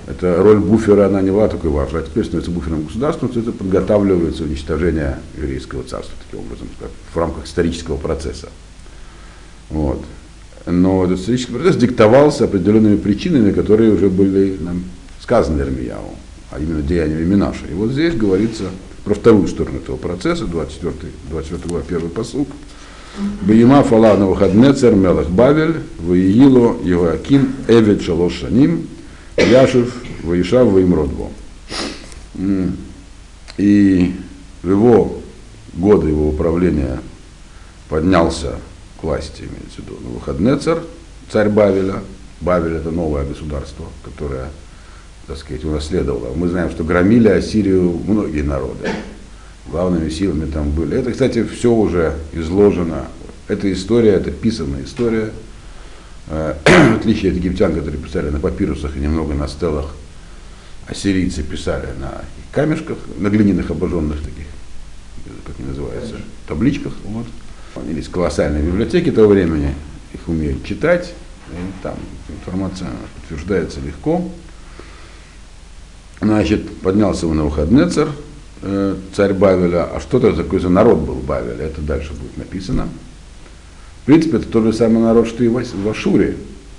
эта 0.06 0.42
роль 0.42 0.58
буфера, 0.58 1.06
она 1.06 1.20
не 1.20 1.30
была 1.30 1.48
такой 1.48 1.70
важной, 1.70 2.00
а 2.00 2.04
теперь 2.04 2.24
становится 2.24 2.50
буферным 2.50 2.84
государством, 2.84 3.28
то 3.28 3.40
это 3.40 3.52
подготавливается 3.52 4.44
уничтожение 4.44 5.18
еврейского 5.36 5.82
царства, 5.82 6.14
таким 6.24 6.46
образом, 6.46 6.68
в 7.12 7.16
рамках 7.16 7.44
исторического 7.44 7.96
процесса. 7.96 8.48
Вот. 9.68 10.02
Но 10.64 11.04
этот 11.04 11.20
исторический 11.20 11.52
процесс 11.52 11.76
диктовался 11.76 12.44
определенными 12.44 12.96
причинами, 12.96 13.52
которые 13.52 13.92
уже 13.92 14.08
были 14.08 14.56
нам 14.60 14.84
сказано 15.28 15.60
Ирмияу, 15.60 16.14
а 16.50 16.58
именно 16.58 16.80
деяниями 16.80 17.22
Минаша. 17.22 17.66
И 17.70 17.74
вот 17.74 17.90
здесь 17.90 18.14
говорится 18.14 18.64
про 19.04 19.12
вторую 19.12 19.46
сторону 19.46 19.76
этого 19.76 19.98
процесса, 19.98 20.46
24, 20.46 21.12
24 21.28 21.68
глава, 21.68 21.84
первый 21.86 22.08
посук. 22.08 22.48
Бейма 23.42 23.82
фала 23.82 24.16
на 24.16 24.26
выходне 24.26 24.72
царь 24.72 24.94
Мелах 24.94 25.28
Бавель, 25.28 25.82
Ваиило 25.98 26.78
Еваким 26.82 27.52
Эвид 27.68 28.00
Шалош 28.00 28.40
Шаним, 28.40 28.88
Яшев 29.36 29.94
Ваишав 30.22 30.66
Ваимродбо. 30.68 31.28
И 33.58 34.14
в 34.62 34.70
его 34.70 35.20
годы 35.74 36.08
его 36.08 36.30
управления 36.30 37.00
поднялся 37.90 38.56
к 38.98 39.04
власти, 39.04 39.42
имеется 39.42 39.82
в 39.82 39.84
виду, 39.84 39.98
на 40.02 40.08
выходне 40.08 40.56
царь, 40.56 40.78
царь 41.30 41.50
Бавеля. 41.50 41.96
Бавель 42.40 42.76
это 42.76 42.90
новое 42.90 43.26
государство, 43.26 43.84
которое 44.02 44.48
так 45.28 45.36
сказать, 45.36 45.62
унаследовала. 45.64 46.34
Мы 46.34 46.48
знаем, 46.48 46.70
что 46.70 46.82
громили 46.82 47.28
Ассирию 47.28 48.00
многие 48.06 48.40
народы. 48.40 48.88
Главными 49.66 50.08
силами 50.08 50.50
там 50.50 50.70
были. 50.70 50.98
Это, 50.98 51.12
кстати, 51.12 51.44
все 51.44 51.70
уже 51.70 52.14
изложено. 52.32 53.04
Эта 53.46 53.70
история, 53.70 54.12
это 54.12 54.30
писанная 54.30 54.84
история. 54.84 55.30
Э, 56.28 56.54
в 56.64 56.96
отличие 56.96 57.30
от 57.30 57.36
египтян, 57.36 57.74
которые 57.74 58.00
писали 58.00 58.30
на 58.30 58.40
папирусах 58.40 58.96
и 58.96 59.00
немного 59.00 59.34
на 59.34 59.48
стелах, 59.48 59.94
ассирийцы 60.86 61.42
писали 61.42 61.88
на 62.00 62.24
камешках, 62.50 62.96
на 63.18 63.28
глиняных 63.28 63.70
обожженных 63.70 64.20
таких, 64.20 64.46
как 65.46 65.56
они 65.58 65.68
называются, 65.68 66.16
табличках. 66.46 66.94
Вот. 67.04 67.26
Они 67.76 67.92
есть 67.92 68.10
колоссальные 68.10 68.62
библиотеки 68.62 69.10
того 69.10 69.28
времени, 69.28 69.74
их 70.14 70.26
умеют 70.26 70.64
читать, 70.64 71.12
и 71.50 71.82
там 71.82 71.96
информация 72.30 72.88
подтверждается 73.20 73.80
легко. 73.80 74.30
Значит, 76.20 76.68
поднялся 76.78 77.26
его 77.26 77.34
на 77.34 77.44
выходнецер, 77.44 78.08
э, 78.62 78.96
царь 79.14 79.32
Бавеля. 79.34 79.84
А 79.84 80.00
что 80.00 80.18
это 80.18 80.32
такое 80.32 80.60
за 80.60 80.68
народ 80.68 80.98
был 80.98 81.14
Бавеля? 81.14 81.66
Это 81.66 81.80
дальше 81.80 82.12
будет 82.12 82.36
написано. 82.36 82.88
В 84.02 84.06
принципе, 84.06 84.38
это 84.38 84.48
тот 84.48 84.64
же 84.64 84.72
самый 84.72 85.02
народ, 85.02 85.28
что 85.28 85.44
и 85.44 85.48
в 85.48 85.88
Ашуре, 85.88 86.36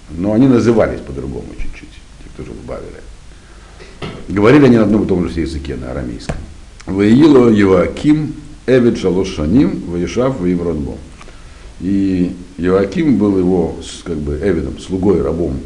но 0.10 0.34
они 0.34 0.48
назывались 0.48 1.00
по-другому 1.00 1.48
чуть-чуть, 1.58 1.89
те, 1.89 2.29
кто 2.34 2.43
жил 2.43 2.53
в 2.53 2.65
Бавеле. 2.65 3.01
Говорили 4.27 4.65
они 4.65 4.77
на 4.77 4.84
одном 4.84 5.03
и 5.03 5.08
том 5.08 5.27
же 5.29 5.39
языке, 5.39 5.75
на 5.75 5.91
арамейском. 5.91 6.36
Ваило 6.86 7.50
Еваким 7.50 8.34
Эвид 8.67 8.98
Шалош 8.98 9.36
Шаним 9.36 9.84
Ваишав 9.88 10.39
Ваимронбо. 10.39 10.96
И 11.81 12.36
Иоаким 12.58 13.17
был 13.17 13.38
его 13.38 13.75
как 14.03 14.17
бы 14.17 14.38
эвидом, 14.43 14.79
слугой, 14.79 15.22
рабом. 15.22 15.60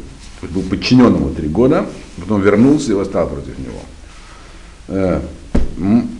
Был 0.50 0.62
подчинен 0.62 1.14
ему 1.14 1.30
три 1.30 1.48
года, 1.48 1.86
потом 2.18 2.40
вернулся 2.42 2.92
и 2.92 2.94
восстал 2.94 3.28
против 3.28 3.58
него. 3.58 3.80
Э, 4.88 5.20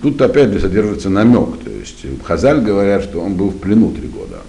тут 0.02 0.21
опять 0.23 0.52
же 0.52 0.61
содержится 0.61 1.11
намек. 1.11 1.62
То 1.62 1.71
есть 1.71 2.04
Хазаль 2.25 2.61
говорят, 2.61 3.02
что 3.04 3.21
он 3.21 3.35
был 3.35 3.50
в 3.50 3.59
плену 3.59 3.93
три 3.93 4.09
года, 4.09 4.40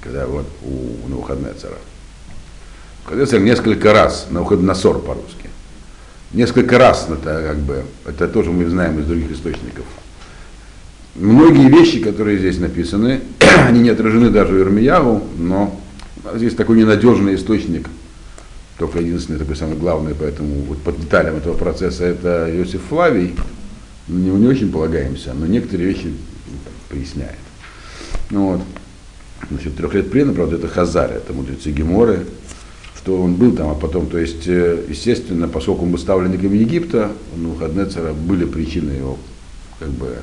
когда 0.00 0.26
вот 0.26 0.46
у 0.64 1.08
Навуходнецера. 1.08 1.76
Навуходнецер 3.04 3.40
несколько 3.40 3.92
раз, 3.92 4.26
Навуходносор 4.30 4.98
по-русски, 4.98 5.48
несколько 6.32 6.78
раз, 6.78 7.08
это 7.10 7.42
как 7.46 7.58
бы, 7.58 7.84
это 8.06 8.28
тоже 8.28 8.50
мы 8.50 8.68
знаем 8.68 8.98
из 9.00 9.06
других 9.06 9.32
источников, 9.32 9.84
Многие 11.16 11.68
вещи, 11.68 12.00
которые 12.00 12.38
здесь 12.38 12.58
написаны, 12.58 13.20
они 13.66 13.80
не 13.80 13.88
отражены 13.88 14.30
даже 14.30 14.54
в 14.54 14.58
Ирмияву, 14.58 15.22
но 15.36 15.78
здесь 16.34 16.54
такой 16.54 16.78
ненадежный 16.78 17.34
источник, 17.34 17.88
только 18.80 18.98
единственный 18.98 19.38
такой 19.38 19.54
самый 19.54 19.76
главный, 19.76 20.14
поэтому 20.14 20.62
вот 20.62 20.78
по 20.78 20.90
деталям 20.90 21.36
этого 21.36 21.56
процесса 21.56 22.04
это 22.04 22.50
Иосиф 22.52 22.82
Флавий, 22.88 23.36
мы 24.08 24.20
не, 24.20 24.30
не 24.30 24.46
очень 24.48 24.72
полагаемся, 24.72 25.32
но 25.34 25.46
некоторые 25.46 25.90
вещи 25.90 26.12
поясняет. 26.88 27.38
Ну, 28.30 28.52
вот. 28.52 28.60
Значит, 29.50 29.76
трех 29.76 29.94
лет 29.94 30.10
плена, 30.10 30.32
правда, 30.32 30.56
это 30.56 30.66
Хазар, 30.68 31.12
это 31.12 31.32
мудрецы 31.32 31.70
Геморы, 31.70 32.26
что 32.96 33.20
он 33.20 33.34
был 33.34 33.52
там, 33.52 33.70
а 33.70 33.74
потом, 33.74 34.08
то 34.08 34.18
есть, 34.18 34.48
э, 34.48 34.84
естественно, 34.88 35.48
поскольку 35.48 35.84
он 35.84 35.92
был 35.92 35.98
ставленником 35.98 36.52
Египта, 36.52 37.12
ну, 37.36 37.54
Хаднецера 37.54 38.12
были 38.12 38.44
причины 38.44 38.92
его 38.92 39.18
как 39.78 39.88
бы 39.90 40.16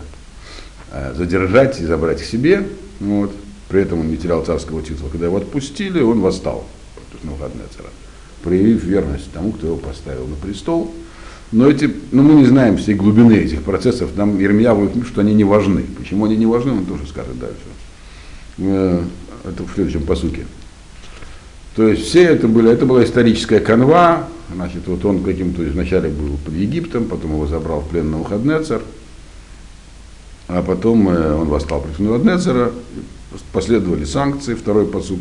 Э, 0.89 1.13
задержать 1.15 1.79
и 1.81 1.85
забрать 1.85 2.21
к 2.21 2.25
себе. 2.25 2.67
Вот. 2.99 3.35
При 3.67 3.81
этом 3.81 3.99
он 3.99 4.09
не 4.09 4.17
терял 4.17 4.45
царского 4.45 4.81
титула. 4.81 5.09
Когда 5.09 5.25
его 5.25 5.37
отпустили, 5.37 6.01
он 6.01 6.21
восстал 6.21 6.65
против 6.95 7.25
Навуходнецера, 7.25 7.89
проявив 8.43 8.83
верность 8.83 9.31
тому, 9.31 9.51
кто 9.51 9.67
его 9.67 9.77
поставил 9.77 10.27
на 10.27 10.35
престол. 10.35 10.93
Но 11.51 11.69
эти, 11.69 11.89
ну, 12.11 12.23
мы 12.23 12.35
не 12.35 12.45
знаем 12.45 12.77
всей 12.77 12.95
глубины 12.95 13.33
этих 13.33 13.63
процессов. 13.63 14.09
Нам 14.15 14.37
Ермия 14.37 14.73
говорит, 14.73 15.07
что 15.07 15.21
они 15.21 15.33
не 15.33 15.45
важны. 15.45 15.85
Почему 15.97 16.25
они 16.25 16.35
не 16.35 16.45
важны, 16.45 16.71
он 16.73 16.85
тоже 16.85 17.07
скажет 17.07 17.39
дальше. 17.39 17.55
Э, 18.57 19.01
это 19.45 19.63
в 19.63 19.73
следующем 19.73 20.03
посуке. 20.03 20.45
То 21.75 21.87
есть 21.87 22.07
все 22.07 22.23
это 22.23 22.47
были, 22.47 22.71
это 22.71 22.87
была 22.87 23.03
историческая 23.03 23.59
канва, 23.59 24.27
значит, 24.53 24.87
вот 24.87 25.05
он 25.05 25.23
каким-то 25.23 25.61
вначале 25.61 26.09
был 26.09 26.37
под 26.43 26.55
Египтом, 26.55 27.05
потом 27.05 27.33
его 27.33 27.45
забрал 27.45 27.81
в 27.81 27.89
плен 27.89 28.05
на 28.05 28.17
Навуходнецер, 28.17 28.81
а 30.47 30.63
потом 30.63 31.07
э, 31.07 31.35
он 31.35 31.47
восстал 31.49 31.81
против 31.81 31.99
Навуходнецера, 31.99 32.71
последовали 33.53 34.05
санкции, 34.05 34.55
второй 34.55 34.87
посук. 34.87 35.19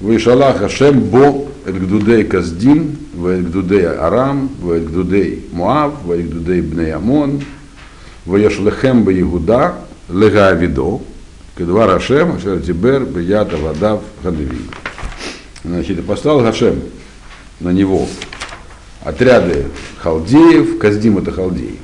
Вышалах 0.00 0.58
Хашем 0.58 1.00
Бо 1.00 1.46
Эльгдудей 1.66 2.24
Каздин, 2.24 2.96
Вэльгдудей 3.14 3.86
Арам, 3.86 4.50
Вэльгдудей 4.60 5.46
Муав, 5.52 6.02
Вэльгдудей 6.04 6.60
Бней 6.60 6.92
Амон, 6.92 7.42
Ваяшлехем 8.26 9.08
Иегуда, 9.10 9.74
Лега 10.08 10.48
Авидо, 10.48 11.00
Кедвар 11.56 11.90
Хашем, 11.90 12.36
Ашер 12.36 12.60
Тибер, 12.60 13.04
Бията 13.04 13.56
Вадав 13.56 14.00
Хадви. 14.22 14.58
Значит, 15.64 16.04
послал 16.04 16.40
Хашем 16.40 16.80
на 17.60 17.70
него 17.70 18.06
отряды 19.04 19.66
халдеев, 19.98 20.78
Каздим 20.78 21.18
это 21.18 21.30
халдеи, 21.30 21.78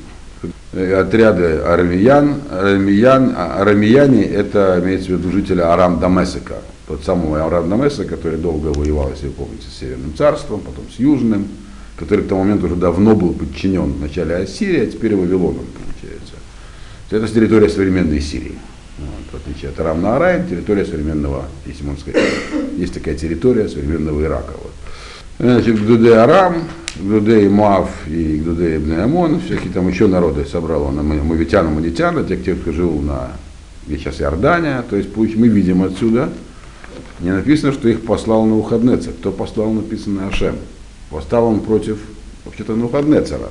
отряды 0.72 1.58
арамиян. 1.58 2.40
Арамиян, 2.50 3.34
а, 3.36 3.60
арамияне 3.60 4.24
это 4.24 4.80
имеется 4.82 5.08
в 5.08 5.12
виду 5.12 5.30
жители 5.30 5.60
Арам 5.60 6.00
Дамесика. 6.00 6.56
Тот 6.90 7.04
самый 7.04 7.40
Арам 7.40 7.70
Дамесик, 7.70 8.08
который 8.08 8.36
долго 8.36 8.76
воевал, 8.76 9.10
если 9.10 9.28
вы 9.28 9.34
помните, 9.34 9.66
с 9.70 9.78
Северным 9.78 10.12
царством, 10.16 10.58
потом 10.58 10.86
с 10.92 10.98
Южным, 10.98 11.46
который 11.96 12.24
к 12.24 12.28
тому 12.28 12.42
моменту 12.42 12.66
уже 12.66 12.74
давно 12.74 13.14
был 13.14 13.32
подчинен 13.32 13.92
вначале 13.92 14.34
Ассирии, 14.34 14.80
а 14.80 14.86
теперь 14.86 15.14
Вавилоном, 15.14 15.66
получается. 15.66 16.34
Это 17.12 17.32
территория 17.32 17.68
современной 17.68 18.20
Сирии. 18.20 18.58
Вот, 18.98 19.08
в 19.30 19.36
отличие 19.36 19.70
от 19.70 19.78
Арам 19.78 20.02
Наарайн, 20.02 20.48
территория 20.48 20.84
современного, 20.84 21.44
если 21.64 21.84
можно 21.84 22.00
сказать, 22.00 22.20
есть 22.76 22.92
такая 22.92 23.14
территория 23.14 23.68
современного 23.68 24.20
Ирака. 24.24 24.54
Вот. 24.60 24.72
Значит, 25.38 25.80
Гдуде 25.80 26.14
Арам, 26.14 26.64
Гдуде 26.96 27.48
Муав 27.48 27.88
и 28.08 28.38
Гдуде 28.38 28.78
Ибн 28.78 28.98
Амон, 28.98 29.40
всякие 29.40 29.72
там 29.72 29.86
еще 29.86 30.08
народы 30.08 30.44
собрал 30.44 30.82
он, 30.82 30.96
мавитян, 31.06 31.68
амунитян, 31.68 32.26
те, 32.26 32.56
кто 32.56 32.72
жил 32.72 32.98
на, 33.00 33.28
где 33.86 33.96
сейчас 33.96 34.20
Иордания, 34.20 34.82
то 34.90 34.96
есть 34.96 35.14
мы 35.14 35.46
видим 35.46 35.84
отсюда, 35.84 36.30
не 37.20 37.32
написано, 37.32 37.72
что 37.72 37.88
их 37.88 38.04
послал 38.04 38.46
на 38.46 38.56
Ухаднецер. 38.56 39.12
Кто 39.12 39.30
послал, 39.30 39.72
написано 39.72 40.28
Ашем. 40.28 40.56
Восстал 41.10 41.46
он 41.46 41.60
против, 41.60 41.98
вообще-то, 42.44 42.74
на 42.74 42.86
Ухаднецера. 42.86 43.50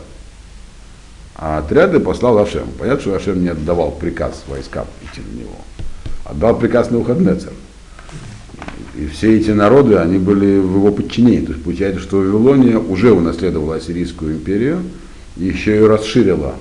А 1.36 1.60
отряды 1.60 2.00
послал 2.00 2.38
Ашем. 2.40 2.68
Понятно, 2.78 3.02
что 3.02 3.16
Ашем 3.16 3.42
не 3.42 3.50
отдавал 3.50 3.92
приказ 3.92 4.44
войскам 4.48 4.88
идти 5.04 5.22
на 5.22 5.40
него. 5.40 5.56
Отдал 6.26 6.58
приказ 6.58 6.90
на 6.90 6.98
Ухаднецер. 6.98 7.54
И 8.96 9.08
все 9.08 9.38
эти 9.38 9.52
народы, 9.52 9.98
они 9.98 10.18
были 10.18 10.58
в 10.58 10.76
его 10.76 10.92
подчинении. 10.92 11.46
То 11.46 11.52
есть 11.52 11.64
получается, 11.64 12.02
что 12.02 12.18
Вавилония 12.18 12.78
уже 12.78 13.12
унаследовала 13.12 13.76
Ассирийскую 13.76 14.34
империю 14.34 14.82
и 15.38 15.46
еще 15.46 15.72
ее 15.72 15.88
расширила. 15.88 16.56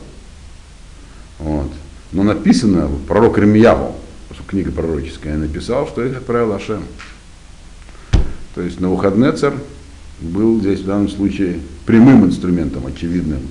Вот. 1.39 1.71
Но 2.13 2.23
написано, 2.23 2.89
пророк 3.07 3.39
Ремьяву, 3.39 3.95
книга 4.49 4.73
пророческая, 4.73 5.37
написал, 5.37 5.87
что 5.87 6.05
их 6.05 6.17
отправил 6.17 6.53
Ашем. 6.53 6.83
То 8.55 8.63
есть 8.63 8.81
Навуходнецер 8.81 9.55
был 10.21 10.59
здесь 10.61 10.81
в 10.81 10.87
данном 10.87 11.09
случае 11.09 11.61
прямым 11.87 12.25
инструментом, 12.25 12.87
очевидным 12.87 13.43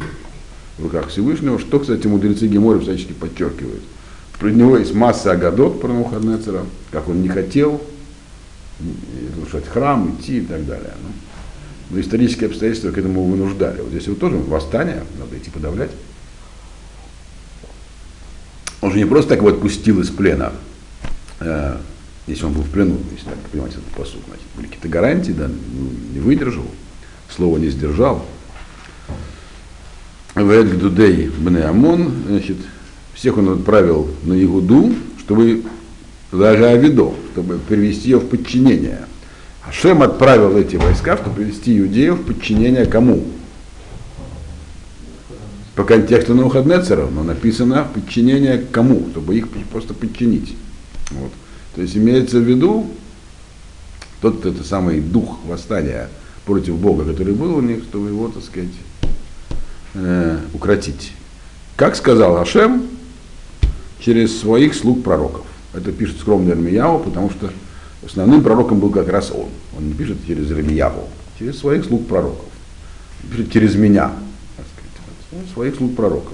в 0.77 0.83
руках 0.83 1.07
Всевышнего, 1.07 1.59
что, 1.59 1.79
кстати, 1.79 2.07
мудрецы 2.07 2.47
Гемори 2.47 2.79
всячески 2.79 3.13
подчеркивают. 3.13 3.83
Про 4.39 4.49
него 4.49 4.77
есть 4.77 4.93
масса 4.93 5.31
агадот 5.31 5.79
про 5.79 5.87
Навуходнецера, 5.87 6.65
как 6.91 7.07
он 7.07 7.21
не 7.21 7.29
хотел, 7.29 7.81
разрушать 9.31 9.67
храм, 9.67 10.15
идти 10.19 10.39
и 10.39 10.41
так 10.41 10.65
далее. 10.65 10.93
Ну, 11.01 11.09
но 11.89 12.01
исторические 12.01 12.47
обстоятельства 12.47 12.91
к 12.91 12.97
этому 12.97 13.23
вынуждали. 13.23 13.81
Вот 13.81 13.89
здесь 13.89 14.07
вот 14.07 14.19
тоже 14.19 14.35
восстание, 14.35 15.03
надо 15.19 15.37
идти 15.37 15.49
подавлять. 15.49 15.91
Он 18.81 18.91
же 18.91 18.97
не 18.97 19.05
просто 19.05 19.29
так 19.29 19.39
его 19.39 19.49
отпустил 19.49 20.01
из 20.01 20.09
плена, 20.09 20.53
если 21.39 22.45
он 22.45 22.53
был 22.53 22.63
в 22.63 22.69
плену, 22.69 22.97
если 23.11 23.25
так 23.25 23.37
понимать 23.51 23.71
этот 23.71 23.85
посуд, 23.95 24.21
значит, 24.27 24.45
были 24.55 24.65
какие-то 24.65 24.89
гарантии, 24.89 25.31
да, 25.31 25.47
ну, 25.47 25.89
не 26.13 26.19
выдержал, 26.19 26.65
слово 27.35 27.57
не 27.57 27.69
сдержал. 27.69 28.25
Вэд 30.35 30.75
Гдудей 30.75 31.29
Бне 31.29 31.63
Амон, 31.63 32.11
значит, 32.27 32.57
всех 33.13 33.37
он 33.37 33.49
отправил 33.49 34.09
на 34.23 34.33
Игуду, 34.33 34.93
чтобы 35.19 35.63
даже 36.31 36.65
Авидо, 36.67 37.13
чтобы 37.31 37.57
привести 37.57 38.09
ее 38.09 38.19
в 38.19 38.27
подчинение. 38.27 39.05
Ашем 39.67 40.01
отправил 40.01 40.57
эти 40.57 40.75
войска, 40.75 41.17
чтобы 41.17 41.37
привести 41.37 41.77
иудеев 41.79 42.19
в 42.19 42.25
подчинение 42.25 42.85
кому? 42.85 43.23
По 45.75 45.83
контексту 45.83 46.35
Навуходнецера, 46.35 47.07
но 47.07 47.23
написано 47.23 47.87
подчинение 47.93 48.63
кому, 48.71 49.07
чтобы 49.11 49.37
их 49.37 49.47
просто 49.71 49.93
подчинить. 49.93 50.55
Вот. 51.11 51.31
То 51.75 51.81
есть 51.81 51.95
имеется 51.95 52.39
в 52.39 52.43
виду 52.43 52.87
тот 54.21 54.45
это 54.45 54.63
самый 54.63 54.99
дух 54.99 55.37
восстания 55.45 56.09
против 56.45 56.75
Бога, 56.75 57.05
который 57.05 57.33
был 57.33 57.55
у 57.55 57.61
них, 57.61 57.83
чтобы 57.83 58.09
его, 58.09 58.29
так 58.29 58.43
сказать, 58.43 58.69
э, 59.93 60.39
укротить. 60.53 61.11
Как 61.75 61.95
сказал 61.95 62.37
Ашем, 62.37 62.87
через 63.99 64.39
своих 64.39 64.73
слуг 64.73 65.03
пророков. 65.03 65.45
Это 65.73 65.91
пишет 65.91 66.19
скромный 66.19 66.53
Ирмияу, 66.53 66.99
потому 66.99 67.29
что 67.29 67.51
основным 68.05 68.41
пророком 68.41 68.79
был 68.79 68.89
как 68.89 69.09
раз 69.09 69.31
он. 69.31 69.49
Он 69.77 69.87
не 69.87 69.93
пишет 69.93 70.17
через 70.25 70.51
Ирмияу, 70.51 71.07
через 71.37 71.59
своих 71.59 71.85
слуг 71.85 72.07
пророков. 72.07 72.45
Пишет 73.29 73.51
через 73.51 73.75
меня, 73.75 74.11
так 74.55 74.65
сказать, 74.73 75.53
своих 75.53 75.75
слуг 75.75 75.95
пророков. 75.95 76.33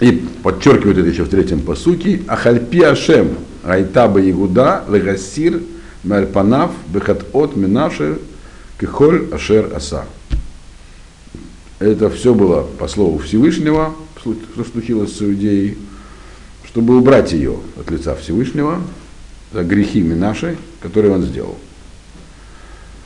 И 0.00 0.12
подчеркивает 0.42 0.98
это 0.98 1.08
еще 1.08 1.24
в 1.24 1.28
третьем 1.28 1.60
посуке. 1.60 2.22
Ахальпи 2.26 2.82
Ашем, 2.82 3.36
Айтаба 3.62 4.28
Игуда, 4.28 4.84
Легасир, 4.88 5.60
Мальпанав, 6.02 6.72
Бехат 6.88 7.24
от 7.32 7.56
Минаши, 7.56 8.18
Кихоль 8.80 9.28
Ашер 9.32 9.74
Аса. 9.74 10.04
Это 11.78 12.10
все 12.10 12.34
было 12.34 12.62
по 12.62 12.88
слову 12.88 13.18
Всевышнего, 13.18 13.94
что 14.18 14.34
случилось 14.64 15.16
с 15.16 15.22
Иудеей 15.22 15.78
чтобы 16.74 16.98
убрать 16.98 17.32
ее 17.32 17.60
от 17.78 17.88
лица 17.92 18.16
Всевышнего 18.16 18.80
за 19.52 19.62
грехи 19.62 20.02
наши, 20.02 20.56
которые 20.80 21.14
он 21.14 21.22
сделал. 21.22 21.56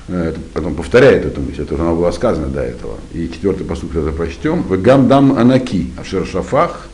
Это 0.08 0.40
потом 0.54 0.74
повторяет 0.74 1.26
эту 1.26 1.42
мысль, 1.42 1.62
это 1.62 1.74
она 1.74 1.92
была 1.92 2.12
сказано 2.12 2.48
до 2.48 2.62
этого. 2.62 2.94
И 3.12 3.28
четвертый 3.28 3.64
посуд 3.64 3.94
это 3.94 4.10
прочтем. 4.10 4.62
В 4.62 4.80
гамдам 4.80 5.38
анаки, 5.38 5.90
ашер 5.98 6.26
шафах, 6.26 6.88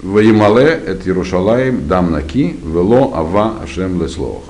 в 0.00 0.18
Ямале, 0.18 0.80
это 0.86 1.08
Иерушалаем, 1.08 1.88
дам 1.88 2.12
наки, 2.12 2.56
вело 2.64 3.12
ава 3.14 3.60
ашем 3.62 4.00
леслох. 4.00 4.44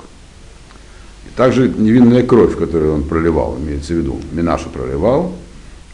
Также 1.36 1.68
невинная 1.68 2.22
кровь, 2.22 2.56
которую 2.56 2.94
он 2.94 3.04
проливал, 3.04 3.56
имеется 3.58 3.94
в 3.94 3.96
виду, 3.96 4.20
Минаша 4.32 4.68
проливал, 4.68 5.32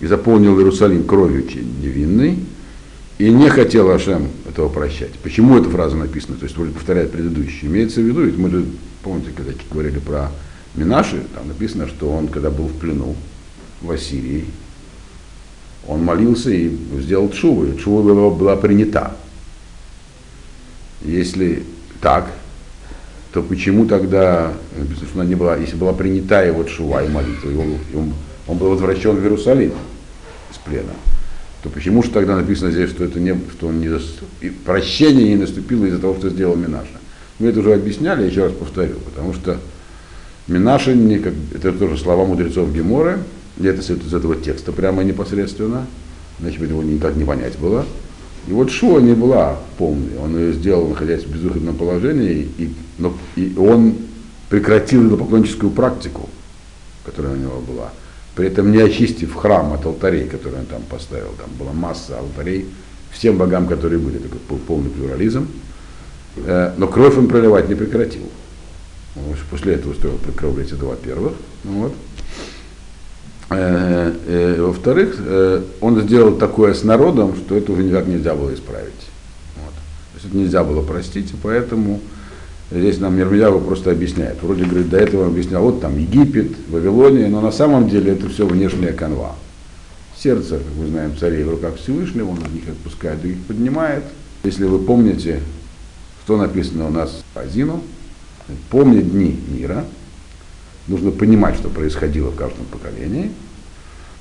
и 0.01 0.07
заполнил 0.07 0.59
Иерусалим 0.59 1.05
кровью 1.05 1.45
невинной, 1.83 2.39
и 3.19 3.31
не 3.31 3.49
хотел 3.49 3.91
Ашем 3.91 4.29
этого 4.49 4.69
прощать. 4.69 5.13
Почему 5.23 5.57
эта 5.57 5.71
фраза 5.71 5.97
написана? 5.97 6.37
То 6.37 6.45
есть 6.45 6.57
вроде 6.57 6.73
повторяет 6.73 7.13
предыдущую. 7.13 7.71
Имеется 7.71 8.01
в 8.01 8.05
виду, 8.05 8.23
ведь 8.23 8.37
мы 8.37 8.51
же, 8.51 8.65
помните, 9.03 9.31
когда 9.35 9.53
говорили 9.71 10.01
про 10.01 10.31
Минаши, 10.77 11.23
там 11.35 11.49
написано, 11.49 11.89
что 11.89 12.11
он, 12.11 12.29
когда 12.29 12.51
был 12.51 12.67
в 12.67 12.79
плену 12.79 13.17
в 13.81 13.91
Ассирии, 13.91 14.45
он 15.89 16.05
молился 16.05 16.51
и 16.51 16.77
сделал 17.01 17.31
чуву, 17.31 17.67
и 17.67 17.79
чува 17.79 18.03
была, 18.03 18.31
была 18.31 18.57
принята. 18.57 19.17
Если 21.03 21.63
так, 22.01 22.31
то 23.33 23.43
почему 23.43 23.87
тогда, 23.87 24.53
она 25.15 25.25
не 25.25 25.35
была, 25.35 25.57
если 25.57 25.77
была 25.77 25.93
принята 25.93 26.45
его 26.45 26.65
чува 26.65 27.03
и 27.05 27.09
молитва, 27.09 27.51
и 27.51 27.55
он, 27.55 27.79
и 27.93 27.97
он, 27.97 28.15
он 28.47 28.59
был 28.59 28.71
возвращен 28.71 29.17
в 29.17 29.23
Иерусалим 29.23 29.73
из 30.51 30.57
плена, 30.59 30.93
то 31.63 31.71
почему 31.71 32.03
же 32.03 32.11
тогда 32.11 32.37
написано 32.37 32.71
здесь, 32.71 32.91
что 32.91 33.05
это 33.05 33.21
не, 33.21 33.35
что 33.53 33.69
он 33.69 33.81
не, 33.81 34.51
прощение 34.65 35.29
не 35.29 35.37
наступило 35.37 35.85
из-за 35.87 35.99
того, 35.99 36.17
что 36.17 36.31
сделал 36.31 36.57
Минаша? 36.57 36.99
Мы 37.39 37.49
это 37.49 37.61
уже 37.61 37.75
объясняли, 37.75 38.23
я 38.23 38.29
еще 38.29 38.45
раз 38.45 38.53
повторю, 38.53 38.97
потому 39.05 39.35
что 39.35 39.59
Как, 40.47 41.35
это 41.55 41.73
тоже 41.73 41.99
слова 41.99 42.25
мудрецов 42.25 42.73
Гемора, 42.73 43.19
и 43.59 43.67
это 43.67 43.81
из 43.81 44.15
этого 44.15 44.37
текста 44.37 44.73
прямо 44.73 45.03
непосредственно, 45.03 45.87
бы 46.59 46.67
его 46.67 46.83
никак 46.83 47.17
не 47.17 47.25
понять 47.25 47.59
было. 47.59 47.85
И 48.47 48.53
вот 48.53 48.71
Шуа 48.71 49.01
не 49.01 49.15
была 49.15 49.59
полной, 49.77 50.17
он 50.19 50.37
ее 50.39 50.53
сделал, 50.53 50.89
находясь 50.89 51.25
в 51.25 51.33
безвыходном 51.33 51.77
положении, 51.77 52.49
и, 52.59 52.73
но, 52.99 53.13
и 53.35 53.55
он 53.59 53.97
прекратил 54.49 55.07
идолопоклонническую 55.07 55.73
практику, 55.73 56.29
которая 57.05 57.33
у 57.33 57.37
него 57.37 57.61
была, 57.61 57.91
при 58.37 58.47
этом 58.47 58.71
не 58.71 58.79
очистив 58.79 59.35
храм 59.35 59.73
от 59.73 59.85
алтарей, 59.85 60.29
которые 60.29 60.61
он 60.61 60.67
там 60.67 60.83
поставил. 60.83 61.33
Там 61.39 61.51
была 61.59 61.73
масса 61.73 62.19
алтарей 62.19 62.67
всем 63.11 63.37
богам, 63.37 63.67
которые 63.67 63.99
были, 63.99 64.19
такой 64.19 64.59
полный 64.59 64.91
плюрализм. 64.91 65.49
Э, 66.37 66.73
но 66.77 66.87
кровь 66.87 67.17
он 67.17 67.29
проливать 67.29 67.69
не 67.69 67.75
прекратил. 67.75 68.23
После 69.51 69.75
этого 69.75 69.93
устроил 69.93 70.19
кровлить, 70.37 70.73
это 70.73 70.85
во-первых. 70.85 71.33
Ну 71.65 71.83
вот. 71.83 71.93
Э, 73.49 74.13
э, 74.27 74.61
во-вторых, 74.61 75.17
э, 75.19 75.63
он 75.81 76.01
сделал 76.01 76.35
такое 76.35 76.75
с 76.75 76.83
народом, 76.83 77.37
что 77.37 77.57
это 77.57 77.73
уже 77.73 77.85
никак 77.85 78.07
нельзя 78.07 78.35
было 78.35 78.53
исправить. 78.53 78.93
Вот. 79.57 79.73
То 79.73 80.15
есть 80.15 80.27
это 80.27 80.37
нельзя 80.37 80.65
было 80.65 80.83
простить, 80.83 81.31
и 81.31 81.37
поэтому 81.41 82.01
здесь 82.73 82.99
нам 82.99 83.17
Мирмияву 83.17 83.61
просто 83.61 83.93
объясняет. 83.93 84.43
Вроде 84.43 84.65
говорит, 84.65 84.91
до 84.91 84.99
этого 84.99 85.27
объяснял, 85.27 85.63
вот 85.63 85.81
там 85.81 85.97
Египет, 85.97 86.53
Вавилония, 86.69 87.29
но 87.29 87.41
на 87.41 87.53
самом 87.53 87.89
деле 87.89 88.13
это 88.13 88.29
все 88.29 88.47
внешняя 88.47 88.93
канва. 88.93 89.37
Сердце, 90.19 90.59
как 90.59 90.75
мы 90.77 90.89
знаем, 90.89 91.17
царей 91.17 91.45
в 91.45 91.51
руках 91.51 91.77
Всевышнего, 91.77 92.31
он 92.31 92.39
их 92.39 92.69
отпускает 92.69 93.25
и 93.25 93.31
их 93.31 93.45
поднимает. 93.45 94.03
Если 94.43 94.65
вы 94.65 94.81
помните, 94.81 95.41
что 96.25 96.37
написано 96.37 96.89
у 96.89 96.91
нас 96.91 97.23
по 97.33 97.43
Азину, 97.43 97.81
помни 98.71 99.01
дни 99.01 99.39
мира, 99.49 99.85
Нужно 100.89 101.11
понимать, 101.11 101.57
что 101.57 101.69
происходило 101.69 102.31
в 102.31 102.37
каждом 102.37 102.65
поколении. 102.67 103.33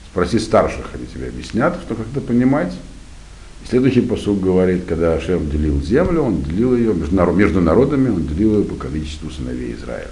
Спроси 0.09 0.39
старших, 0.39 0.85
они 0.93 1.05
тебе 1.05 1.27
объяснят, 1.27 1.77
что 1.85 1.93
как 1.93 2.07
это 2.11 2.21
понимать. 2.21 2.73
Следующий 3.69 4.01
посуд 4.01 4.41
говорит, 4.41 4.85
когда 4.85 5.13
Ашем 5.13 5.49
делил 5.49 5.81
землю, 5.81 6.21
он 6.21 6.41
делил 6.41 6.75
ее 6.75 6.93
между 6.93 7.61
народами, 7.61 8.09
он 8.09 8.25
делил 8.27 8.59
ее 8.59 8.65
по 8.65 8.75
количеству 8.75 9.29
сыновей 9.29 9.73
Израиля. 9.73 10.09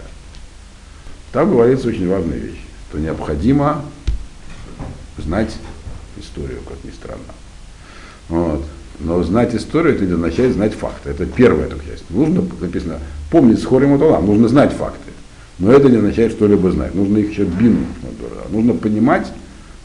Там 1.32 1.52
говорится 1.52 1.88
очень 1.88 2.08
важная 2.08 2.38
вещь, 2.38 2.62
что 2.89 2.99
необходимо 2.99 3.84
знать 5.17 5.56
историю, 6.19 6.60
как 6.67 6.84
ни 6.84 6.91
странно. 6.91 7.21
Вот. 8.30 8.63
Но 8.99 9.21
знать 9.23 9.56
историю, 9.56 9.95
это 9.95 10.06
не 10.06 10.13
означает 10.13 10.53
знать 10.53 10.73
факты. 10.73 11.10
Это 11.10 11.25
первая 11.25 11.67
только 11.67 11.86
часть. 11.86 12.10
Нужно, 12.10 12.43
написано, 12.62 12.99
помнить 13.32 13.60
с 13.60 13.65
хорем 13.65 13.97
нужно 14.25 14.47
знать 14.47 14.71
факты. 14.71 15.12
Но 15.60 15.71
это 15.71 15.89
не 15.89 15.97
означает 15.97 16.32
что-либо 16.32 16.71
знать. 16.71 16.95
Нужно 16.95 17.17
их 17.17 17.32
еще 17.32 17.43
бину. 17.43 17.86
Нужно 18.51 18.73
понимать, 18.73 19.27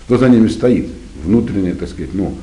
что 0.06 0.18
за 0.18 0.28
ними 0.28 0.48
стоит. 0.48 0.88
Внутреннее, 1.24 1.74
так 1.74 1.88
сказать, 1.88 2.14
ну, 2.14 2.34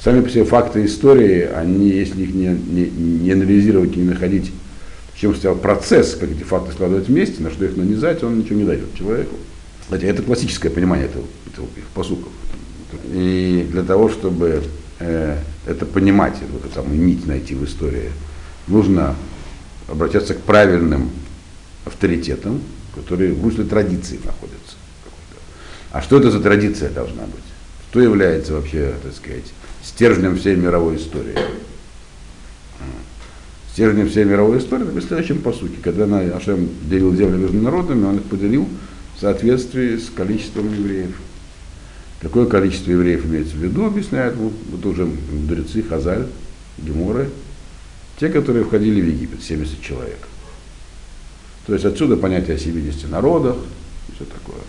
сами 0.00 0.20
по 0.20 0.28
себе 0.28 0.44
факты 0.44 0.84
истории, 0.84 1.42
они, 1.42 1.88
если 1.88 2.22
их 2.22 2.34
не, 2.34 2.48
не, 2.48 2.90
не 2.90 3.30
анализировать, 3.32 3.96
не 3.96 4.04
находить, 4.04 4.52
в 5.14 5.18
чем 5.18 5.34
стоял 5.34 5.56
процесс, 5.56 6.14
как 6.14 6.30
эти 6.30 6.42
факты 6.42 6.72
складывать 6.72 7.08
вместе, 7.08 7.42
на 7.42 7.50
что 7.50 7.64
их 7.64 7.76
нанизать, 7.76 8.22
он 8.22 8.38
ничего 8.38 8.56
не 8.56 8.64
дает 8.64 8.94
человеку. 8.94 9.34
Хотя 9.88 10.06
это 10.06 10.22
классическое 10.22 10.70
понимание 10.70 11.06
этого, 11.06 11.24
этого 11.52 11.66
посуков. 11.94 12.28
И 13.12 13.66
для 13.70 13.82
того, 13.82 14.08
чтобы 14.08 14.62
это 14.98 15.86
понимать, 15.86 16.36
вот 16.50 16.64
эту 16.64 16.74
самую 16.74 17.00
нить 17.00 17.26
найти 17.26 17.54
в 17.54 17.64
истории, 17.64 18.10
нужно 18.66 19.14
обращаться 19.88 20.34
к 20.34 20.40
правильным 20.40 21.10
авторитетам, 21.84 22.60
которые 22.94 23.32
в 23.32 23.42
русле 23.44 23.64
традиции 23.64 24.18
находятся. 24.24 24.76
А 25.90 26.02
что 26.02 26.18
это 26.18 26.30
за 26.30 26.40
традиция 26.40 26.90
должна 26.90 27.22
быть? 27.22 27.44
Что 27.90 28.00
является 28.00 28.52
вообще, 28.52 28.94
так 29.02 29.14
сказать, 29.14 29.44
стержнем 29.82 30.36
всей 30.36 30.56
мировой 30.56 30.96
истории? 30.96 31.38
Стержнем 33.72 34.08
всей 34.08 34.24
мировой 34.24 34.58
истории 34.58 34.82
в 34.82 35.00
следующем 35.00 35.40
посуке. 35.40 35.76
Когда 35.82 36.04
Ашем 36.36 36.68
делил 36.90 37.14
землю 37.14 37.38
между 37.38 37.58
народами, 37.58 38.04
он 38.04 38.16
их 38.16 38.24
поделил 38.24 38.68
в 39.16 39.20
соответствии 39.20 39.96
с 39.96 40.10
количеством 40.10 40.72
евреев. 40.72 41.14
Какое 42.20 42.46
количество 42.46 42.90
евреев 42.90 43.24
имеется 43.26 43.54
в 43.54 43.58
виду, 43.58 43.84
объясняют 43.84 44.36
вот, 44.36 44.52
вот 44.70 44.86
уже 44.86 45.06
мудрецы, 45.06 45.82
Хазаль, 45.82 46.26
Геморы, 46.78 47.30
те, 48.18 48.28
которые 48.28 48.64
входили 48.64 49.00
в 49.00 49.06
Египет, 49.06 49.42
70 49.42 49.80
человек. 49.80 50.18
То 51.66 51.74
есть 51.74 51.84
отсюда 51.84 52.16
понятие 52.16 52.56
о 52.56 52.58
70 52.58 53.10
народах 53.10 53.56
и 54.08 54.14
все 54.16 54.24
такое. 54.24 54.62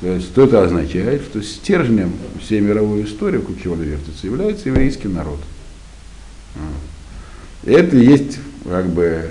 То 0.00 0.08
есть 0.08 0.26
что 0.26 0.44
это 0.44 0.62
означает, 0.62 1.22
что 1.22 1.42
стержнем 1.42 2.12
всей 2.40 2.60
мировой 2.60 3.04
истории, 3.04 3.40
она 3.64 3.82
вертится, 3.82 4.26
является 4.26 4.68
еврейский 4.68 5.08
народ. 5.08 5.40
И 7.64 7.70
это 7.70 7.96
и 7.96 8.04
есть 8.04 8.38
как 8.64 8.86
бы 8.86 9.30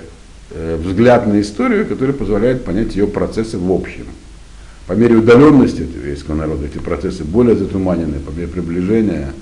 э, 0.50 0.76
взгляд 0.76 1.26
на 1.26 1.40
историю, 1.40 1.86
который 1.86 2.14
позволяет 2.14 2.64
понять 2.64 2.96
ее 2.96 3.06
процессы 3.06 3.58
в 3.58 3.70
общем. 3.70 4.06
По 4.86 4.92
мере 4.92 5.16
удаленности 5.16 5.82
от 5.82 5.94
еврейского 5.94 6.34
народа 6.34 6.66
эти 6.66 6.78
процессы 6.78 7.24
более 7.24 7.56
затуманены, 7.56 8.18
по 8.20 8.30
мере 8.30 8.48
приближения 8.48 9.32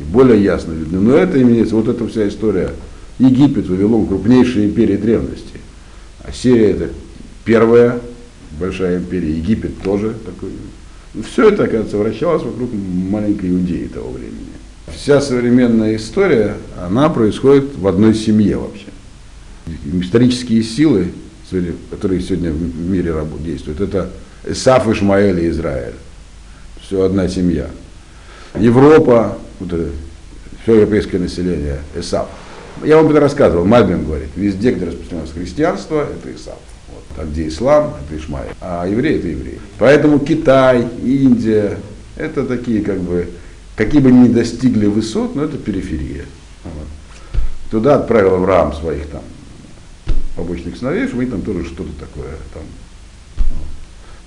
и 0.00 0.04
более 0.10 0.42
ясно 0.42 0.72
видны. 0.72 1.00
Но 1.00 1.14
это 1.14 1.40
имеется, 1.42 1.74
вот 1.76 1.88
эта 1.88 2.06
вся 2.08 2.26
история 2.28 2.70
Египет, 3.18 3.68
Вавилон, 3.68 4.06
крупнейшие 4.06 4.66
империи 4.66 4.96
древности. 4.96 5.60
А 6.22 6.32
Сирия 6.32 6.70
это 6.70 6.88
первая 7.44 8.00
большая 8.58 8.98
империя, 8.98 9.36
Египет 9.36 9.82
тоже 9.82 10.14
такой. 10.24 10.50
Все 11.30 11.48
это, 11.48 11.64
оказывается, 11.64 11.98
вращалось 11.98 12.42
вокруг 12.42 12.70
маленькой 12.72 13.50
Иудеи 13.50 13.88
того 13.88 14.10
времени. 14.10 14.34
Вся 14.94 15.20
современная 15.20 15.96
история, 15.96 16.56
она 16.80 17.08
происходит 17.08 17.76
в 17.76 17.86
одной 17.86 18.14
семье 18.14 18.56
вообще. 18.56 18.86
Исторические 20.00 20.62
силы, 20.62 21.08
которые 21.90 22.22
сегодня 22.22 22.52
в 22.52 22.90
мире 22.90 23.14
действуют, 23.44 23.80
это 23.80 24.10
Исаф, 24.46 24.88
Ишмаэль 24.88 25.40
и 25.40 25.48
Израиль. 25.50 25.94
Все 26.80 27.02
одна 27.02 27.28
семья. 27.28 27.68
Европа, 28.54 29.38
вот 29.60 29.70
все 30.62 30.74
европейское 30.74 31.20
население, 31.20 31.80
Исаф. 31.94 32.28
Я 32.84 32.96
вам 32.96 33.10
это 33.10 33.20
рассказывал, 33.20 33.64
Мальбин 33.64 34.04
говорит, 34.04 34.28
везде, 34.36 34.72
где 34.72 34.86
распространялось 34.86 35.32
христианство, 35.32 36.02
это 36.02 36.34
Исаф 36.34 36.58
а 37.16 37.24
где 37.24 37.48
ислам, 37.48 37.94
это 38.04 38.18
Ишмаил, 38.18 38.50
а 38.60 38.86
евреи 38.86 39.18
это 39.18 39.28
евреи. 39.28 39.58
Поэтому 39.78 40.18
Китай, 40.18 40.86
Индия, 41.02 41.78
это 42.16 42.44
такие 42.44 42.82
как 42.82 43.00
бы, 43.00 43.30
какие 43.74 44.00
бы 44.00 44.10
ни 44.10 44.28
достигли 44.28 44.86
высот, 44.86 45.34
но 45.34 45.44
это 45.44 45.56
периферия. 45.56 46.26
Вот. 46.64 46.86
Туда 47.70 47.96
отправил 47.96 48.34
Авраам 48.34 48.74
своих 48.74 49.06
там 49.06 49.22
побочных 50.36 50.76
сыновей, 50.76 51.06
чтобы 51.06 51.22
они 51.22 51.30
там 51.30 51.42
тоже 51.42 51.64
что-то 51.64 51.92
такое 51.98 52.32
там. 52.52 52.62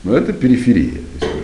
Но 0.03 0.15
это 0.15 0.33
периферия 0.33 1.01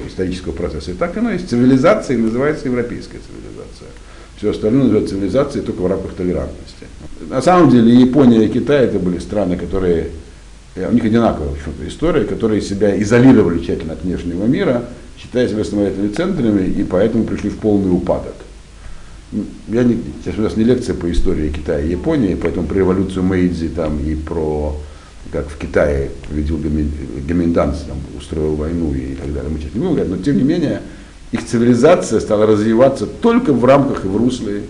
исторического 0.08 0.54
процесса. 0.54 0.92
И 0.92 0.94
так 0.94 1.18
оно 1.18 1.32
есть. 1.32 1.50
Цивилизация 1.50 2.18
называется 2.18 2.68
европейская 2.68 3.20
цивилизация. 3.20 3.90
Все 4.38 4.52
остальное 4.52 4.84
называется 4.84 5.16
цивилизацией 5.16 5.66
только 5.66 5.82
в 5.82 5.88
рамках 5.88 6.14
толерантности. 6.14 6.86
На 7.30 7.42
самом 7.42 7.70
деле 7.70 7.94
Япония 7.94 8.46
и 8.46 8.50
Китай 8.50 8.86
это 8.86 9.00
были 9.00 9.20
страны, 9.20 9.58
которые 9.58 10.12
у 10.76 10.92
них 10.92 11.06
одинаковая, 11.06 11.50
в 11.50 11.54
общем-то, 11.54 11.88
история, 11.88 12.26
которые 12.26 12.62
себя 12.62 13.02
изолировали 13.02 13.60
тщательно 13.60 13.94
от 13.94 14.04
внешнего 14.04 14.46
мира, 14.46 14.84
считая 15.18 15.48
себя 15.48 15.64
самостоятельными 15.64 16.12
центрами, 16.14 16.68
и 16.68 16.84
поэтому 16.84 17.24
пришли 17.24 17.50
в 17.50 17.58
полный 17.58 17.90
упадок. 17.92 18.36
Я 19.70 19.84
не, 19.84 20.00
сейчас 20.24 20.38
у 20.38 20.42
нас 20.42 20.58
не 20.58 20.66
лекция 20.66 20.96
по 20.96 21.10
истории 21.12 21.50
Китая 21.50 21.80
и 21.80 21.92
Японии, 21.92 22.36
поэтому 22.36 22.68
про 22.68 22.76
революцию 22.76 23.24
Мэйдзи 23.24 23.70
там, 23.70 24.00
и 24.00 24.16
про 24.16 24.76
как 25.32 25.50
в 25.50 25.58
Китае 25.58 26.12
победил 26.28 26.58
Гоминданс, 26.58 27.80
там, 27.88 27.98
устроил 28.18 28.56
войну 28.56 28.94
и 28.94 29.16
так 29.16 29.34
далее, 29.34 29.50
мы 29.52 29.60
сейчас 29.60 29.74
не 29.74 29.80
будем 29.80 29.96
говорить, 29.96 30.12
но 30.12 30.24
тем 30.24 30.38
не 30.38 30.44
менее 30.44 30.82
их 31.32 31.46
цивилизация 31.46 32.20
стала 32.20 32.46
развиваться 32.46 33.06
только 33.06 33.52
в 33.52 33.66
рамках 33.66 34.06
и 34.06 34.08
в 34.08 34.16
русле, 34.16 34.62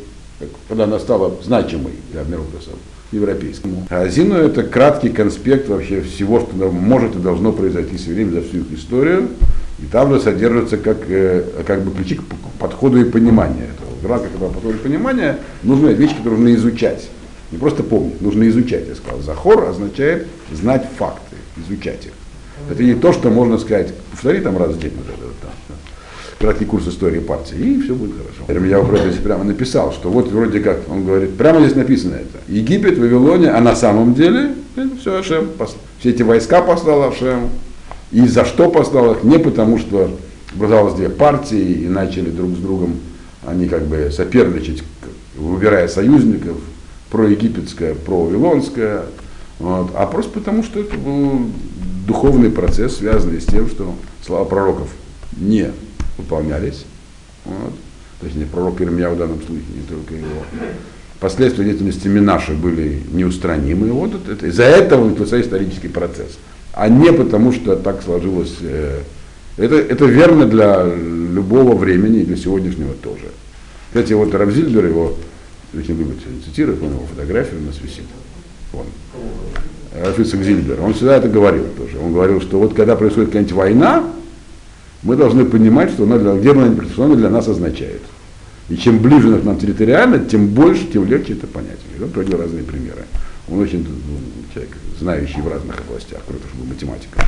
когда 0.68 0.86
она 0.86 1.00
стала 1.00 1.36
значимой 1.44 1.94
для 2.12 2.24
мирового 2.24 2.50
европейскому. 3.12 3.88
А 3.90 4.08
Зину 4.08 4.36
это 4.36 4.64
краткий 4.64 5.10
конспект 5.10 5.70
вообще 5.70 6.02
всего, 6.02 6.40
что 6.40 6.72
может 6.72 7.16
и 7.16 7.20
должно 7.20 7.52
произойти 7.52 7.98
с 7.98 8.08
евреями 8.08 8.32
за 8.32 8.42
всю 8.42 8.58
их 8.60 8.72
историю. 8.74 9.30
И 9.80 9.86
там 9.92 10.14
же 10.14 10.22
содержатся 10.22 10.78
как, 10.78 10.98
э, 11.10 11.44
как 11.68 11.84
бы 11.84 11.92
ключи 11.92 12.16
к 12.16 12.24
подходу 12.60 13.00
и 13.00 13.04
пониманию 13.04 13.66
этого. 13.66 13.92
В 14.02 14.10
рамках 14.10 14.34
этого 14.34 14.50
подхода 14.50 14.76
и 14.76 14.80
понимания 14.80 15.38
нужны 15.64 15.90
вещи, 15.90 16.16
которые 16.16 16.40
нужно 16.40 16.56
изучать. 16.56 17.10
Не 17.52 17.58
просто 17.58 17.84
помнить, 17.84 18.22
нужно 18.22 18.48
изучать, 18.50 18.88
я 18.88 18.96
сказал. 18.96 19.22
Захор 19.22 19.66
означает 19.66 20.28
знать 20.52 20.88
факты, 20.98 21.36
изучать 21.58 22.06
их. 22.06 22.12
Это 22.70 22.84
не 22.84 22.96
то, 22.96 23.14
что 23.14 23.30
можно 23.30 23.58
сказать, 23.58 23.94
повтори 24.12 24.42
там 24.42 24.58
раз 24.58 24.72
в 24.72 24.80
день 24.80 24.94
вот 24.96 25.06
это 25.08 25.32
там 25.42 25.52
краткий 26.40 26.66
курс 26.66 26.88
истории 26.88 27.20
партии, 27.20 27.58
и 27.58 27.82
все 27.82 27.96
будет 27.96 28.14
хорошо. 28.18 28.66
Я 28.66 28.80
про 28.80 28.98
здесь 28.98 29.22
прямо 29.22 29.44
написал, 29.44 29.92
что 29.94 30.10
вот 30.10 30.32
вроде 30.32 30.60
как, 30.60 30.90
он 30.90 31.06
говорит, 31.06 31.38
прямо 31.38 31.62
здесь 31.62 31.76
написано 31.76 32.16
это. 32.16 32.40
Египет, 32.48 32.98
Вавилония, 32.98 33.56
а 33.58 33.62
на 33.62 33.76
самом 33.76 34.14
деле 34.14 34.54
это 34.76 34.96
все 34.98 35.20
Ашем, 35.20 35.50
все 36.00 36.10
эти 36.10 36.24
войска 36.24 36.62
послал 36.62 37.04
Ашем. 37.10 37.50
И 38.12 38.28
за 38.28 38.46
что 38.46 38.70
послал 38.70 39.14
их? 39.14 39.24
Не 39.24 39.40
потому, 39.40 39.78
что 39.78 40.12
образовалось 40.54 40.94
две 40.94 41.10
партии 41.10 41.84
и 41.84 41.88
начали 41.88 42.30
друг 42.30 42.52
с 42.52 42.60
другом 42.60 43.00
они 43.46 43.68
как 43.68 43.84
бы 43.84 44.12
соперничать, 44.12 44.84
выбирая 45.36 45.88
союзников, 45.88 46.58
про-египетское, 47.10 47.96
про-вавилонское, 47.96 49.04
вот, 49.60 49.92
а 49.96 50.06
просто 50.08 50.32
потому, 50.32 50.64
что 50.64 50.80
это 50.80 50.98
был 50.98 51.50
духовный 52.06 52.50
процесс, 52.50 52.98
связанный 52.98 53.42
с 53.42 53.46
тем, 53.46 53.70
что 53.70 53.96
слова 54.26 54.46
пророков 54.46 54.90
не 55.38 55.72
выполнялись. 56.18 56.86
Вот. 57.46 57.74
Точнее, 58.22 58.46
пророк 58.46 58.80
Ирмия 58.82 59.10
в 59.10 59.18
данном 59.18 59.38
случае, 59.38 59.66
не 59.76 59.84
только 59.88 60.14
его. 60.16 60.44
Последствия 61.20 61.66
деятельности 61.66 62.08
Минаши 62.08 62.54
были 62.54 63.02
неустранимы. 63.12 63.92
Вот 63.92 64.14
это, 64.28 64.48
из-за 64.48 64.64
этого 64.64 65.10
начался 65.10 65.40
исторический 65.42 65.88
процесс. 65.88 66.38
А 66.74 66.90
не 66.90 67.12
потому, 67.12 67.52
что 67.52 67.76
так 67.76 68.04
сложилось. 68.04 68.56
Э, 68.62 69.02
это, 69.58 69.76
это 69.76 70.06
верно 70.06 70.46
для 70.46 70.84
любого 70.84 71.76
времени 71.76 72.20
и 72.20 72.26
для 72.26 72.36
сегодняшнего 72.36 72.94
тоже. 72.94 73.28
Кстати, 73.88 74.14
вот 74.14 74.34
Равзильбер 74.34 74.86
его 74.86 75.16
очень 75.78 75.98
любит 75.98 76.18
цитировать, 76.44 76.82
он 76.82 76.90
его 76.90 77.06
фотографию 77.06 77.62
у 77.62 77.66
нас 77.66 77.76
висит. 77.82 78.06
Вон. 78.72 78.86
Рафицак 79.94 80.44
Зильбер. 80.44 80.82
Он 80.82 80.94
всегда 80.94 81.18
это 81.18 81.30
говорил 81.30 81.66
тоже. 81.78 81.98
Он 82.00 82.14
говорил, 82.14 82.42
что 82.42 82.60
вот 82.60 82.74
когда 82.74 82.96
происходит 82.96 83.30
какая-нибудь 83.30 83.56
война, 83.56 84.04
мы 85.04 85.16
должны 85.16 85.46
понимать, 85.46 85.92
что 85.92 86.04
она 86.04 86.18
для, 86.18 86.52
она, 86.52 86.76
что 86.92 87.04
она 87.06 87.16
для 87.16 87.30
нас 87.30 87.48
означает. 87.48 88.02
И 88.70 88.78
чем 88.78 89.00
ближе 89.00 89.28
она 89.28 89.38
к 89.38 89.44
нам 89.44 89.58
территориально, 89.58 90.20
тем 90.20 90.48
больше, 90.48 90.86
тем 90.92 91.06
легче 91.06 91.34
это 91.34 91.48
понять. 91.48 91.78
И 91.98 92.02
он 92.02 92.10
приводил 92.10 92.40
разные 92.40 92.64
примеры. 92.64 93.06
Он 93.48 93.60
очень 93.60 93.80
ну, 93.88 94.18
человек, 94.54 94.76
знающий 95.00 95.42
в 95.42 95.48
разных 95.48 95.80
областях, 95.80 96.20
круто, 96.28 96.44
что 96.48 96.58
был 96.58 96.66
математиком. 96.66 97.24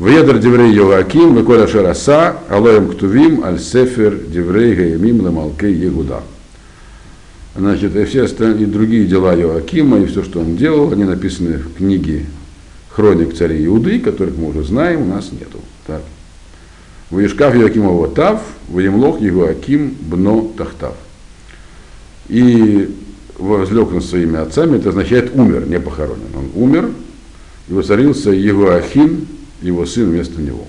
Ведер 0.00 0.38
деврей 0.38 0.72
Йоаким, 0.72 1.36
Веколя 1.36 1.68
Шараса, 1.68 2.36
Алоем 2.48 2.88
Ктувим, 2.90 3.44
Аль-Сефер, 3.44 4.16
Деврей 4.26 4.74
Гаямим, 4.74 5.20
Ламалкей 5.20 5.72
Егуда. 5.72 6.22
Значит, 7.56 7.94
и 7.94 8.04
все 8.04 8.24
остальные 8.24 8.64
и 8.64 8.66
другие 8.66 9.06
дела 9.06 9.34
Йоакима, 9.34 10.00
и 10.00 10.06
все, 10.06 10.24
что 10.24 10.40
он 10.40 10.56
делал, 10.56 10.92
они 10.92 11.04
написаны 11.04 11.58
в 11.58 11.74
книге 11.74 12.26
Хроник 12.90 13.36
царей 13.36 13.64
Иуды, 13.66 14.00
которых 14.00 14.36
мы 14.36 14.48
уже 14.48 14.64
знаем, 14.64 15.02
у 15.02 15.06
нас 15.06 15.30
нету. 15.30 15.60
Так. 15.86 16.02
Ваишкав 17.10 17.54
Якимова 17.54 18.08
Тав, 18.08 18.42
Ваемлох 18.68 19.20
Аким 19.48 19.96
Бно 20.00 20.52
Тахтав. 20.56 20.94
И 22.28 22.92
возлег 23.38 23.92
над 23.92 24.04
своими 24.04 24.36
отцами, 24.36 24.78
это 24.78 24.88
означает 24.88 25.34
умер, 25.34 25.66
не 25.68 25.78
похоронен. 25.78 26.22
Он 26.36 26.50
умер, 26.54 26.90
и 27.68 27.72
воцарился 27.72 28.30
его 28.30 28.70
его 29.62 29.86
сын 29.86 30.10
вместо 30.10 30.40
него. 30.40 30.66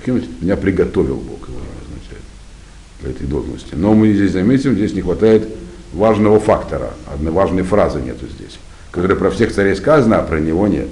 Ахин, 0.00 0.22
меня 0.40 0.56
приготовил 0.56 1.16
Бог, 1.16 1.48
его 1.48 1.58
означает, 1.84 2.22
для 3.00 3.10
этой 3.10 3.26
должности. 3.26 3.74
Но 3.74 3.94
мы 3.94 4.12
здесь 4.12 4.32
заметим, 4.32 4.74
здесь 4.74 4.94
не 4.94 5.00
хватает 5.00 5.48
важного 5.92 6.40
фактора, 6.40 6.90
одной 7.12 7.32
важной 7.32 7.62
фразы 7.62 8.00
нету 8.00 8.26
здесь, 8.28 8.58
которая 8.90 9.16
про 9.16 9.30
всех 9.30 9.52
царей 9.52 9.76
сказана, 9.76 10.18
а 10.18 10.22
про 10.22 10.40
него 10.40 10.66
нет. 10.66 10.88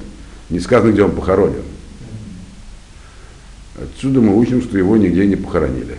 Не 0.51 0.61
сказано, 0.61 0.93
где 0.93 1.03
он 1.03 1.13
похоронен. 1.13 1.63
Отсюда 3.77 4.21
мы 4.21 4.37
учим, 4.37 4.63
что 4.63 4.79
его 4.79 4.97
нигде 4.97 5.27
не 5.27 5.37
похоронили. 5.37 5.97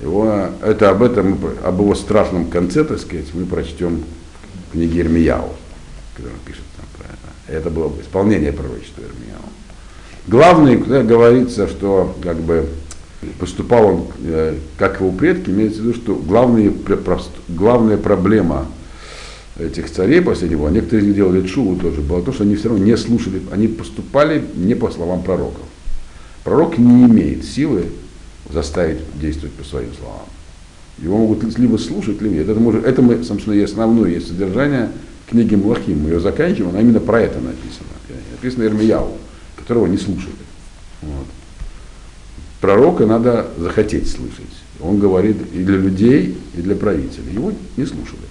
Его, 0.00 0.50
это 0.62 0.90
об 0.90 1.02
этом, 1.02 1.38
об 1.64 1.80
его 1.80 1.94
страшном 1.94 2.50
конце, 2.50 2.84
так 2.84 3.00
сказать, 3.00 3.26
мы 3.34 3.46
прочтем 3.46 4.04
в 4.68 4.72
книге 4.72 5.00
Ирмияу, 5.00 5.50
когда 6.14 6.30
он 6.30 6.38
пишет 6.44 6.62
там 6.76 6.86
про 6.96 7.06
это. 7.06 7.58
Это 7.58 7.70
было 7.70 7.92
исполнение 8.00 8.52
пророчества 8.52 9.00
Ирмияу. 9.00 9.42
Главное, 10.28 10.76
когда 10.76 11.02
говорится, 11.02 11.66
что 11.68 12.14
как 12.22 12.36
бы 12.36 12.68
поступал 13.38 13.86
он, 13.86 14.06
э, 14.22 14.56
как 14.76 15.00
его 15.00 15.10
предки, 15.10 15.50
имеется 15.50 15.80
в 15.80 15.84
виду, 15.84 15.94
что 15.94 16.14
главные, 16.14 16.72
главная 17.48 17.96
проблема 17.96 18.66
этих 19.58 19.90
царей 19.90 20.20
последнего, 20.20 20.68
а 20.68 20.70
некоторые 20.70 21.02
из 21.02 21.06
них 21.08 21.16
делали 21.16 21.46
шуву 21.46 21.76
тоже, 21.76 22.00
было 22.00 22.22
то, 22.22 22.32
что 22.32 22.44
они 22.44 22.54
все 22.54 22.68
равно 22.68 22.84
не 22.84 22.96
слушали, 22.96 23.42
они 23.50 23.66
поступали 23.66 24.44
не 24.54 24.74
по 24.74 24.90
словам 24.90 25.22
пророков. 25.22 25.64
Пророк 26.44 26.78
не 26.78 27.04
имеет 27.06 27.44
силы 27.44 27.86
заставить 28.50 28.98
действовать 29.20 29.54
по 29.54 29.64
своим 29.64 29.90
словам. 29.98 30.26
Его 30.98 31.18
могут 31.18 31.58
либо 31.58 31.76
слушать, 31.76 32.20
либо 32.20 32.36
нет. 32.36 32.48
Это, 32.48 32.58
может, 32.58 32.84
это 32.84 33.02
мы, 33.02 33.22
собственно, 33.22 33.54
и 33.54 33.62
основное 33.62 34.10
есть 34.10 34.28
содержание 34.28 34.90
книги 35.28 35.54
Млахим. 35.54 36.02
Мы 36.02 36.10
ее 36.10 36.20
заканчиваем, 36.20 36.70
она 36.70 36.80
именно 36.80 37.00
про 37.00 37.20
это 37.20 37.38
написано. 37.40 37.88
Написано 38.32 38.64
Ирмияу, 38.64 39.12
которого 39.56 39.86
не 39.86 39.98
слушали. 39.98 40.32
Вот. 41.02 41.26
Пророка 42.60 43.06
надо 43.06 43.48
захотеть 43.58 44.10
слышать. 44.10 44.46
Он 44.80 44.98
говорит 44.98 45.36
и 45.52 45.62
для 45.64 45.76
людей, 45.76 46.36
и 46.56 46.60
для 46.60 46.74
правителей. 46.74 47.32
Его 47.32 47.52
не 47.76 47.86
слушали. 47.86 48.22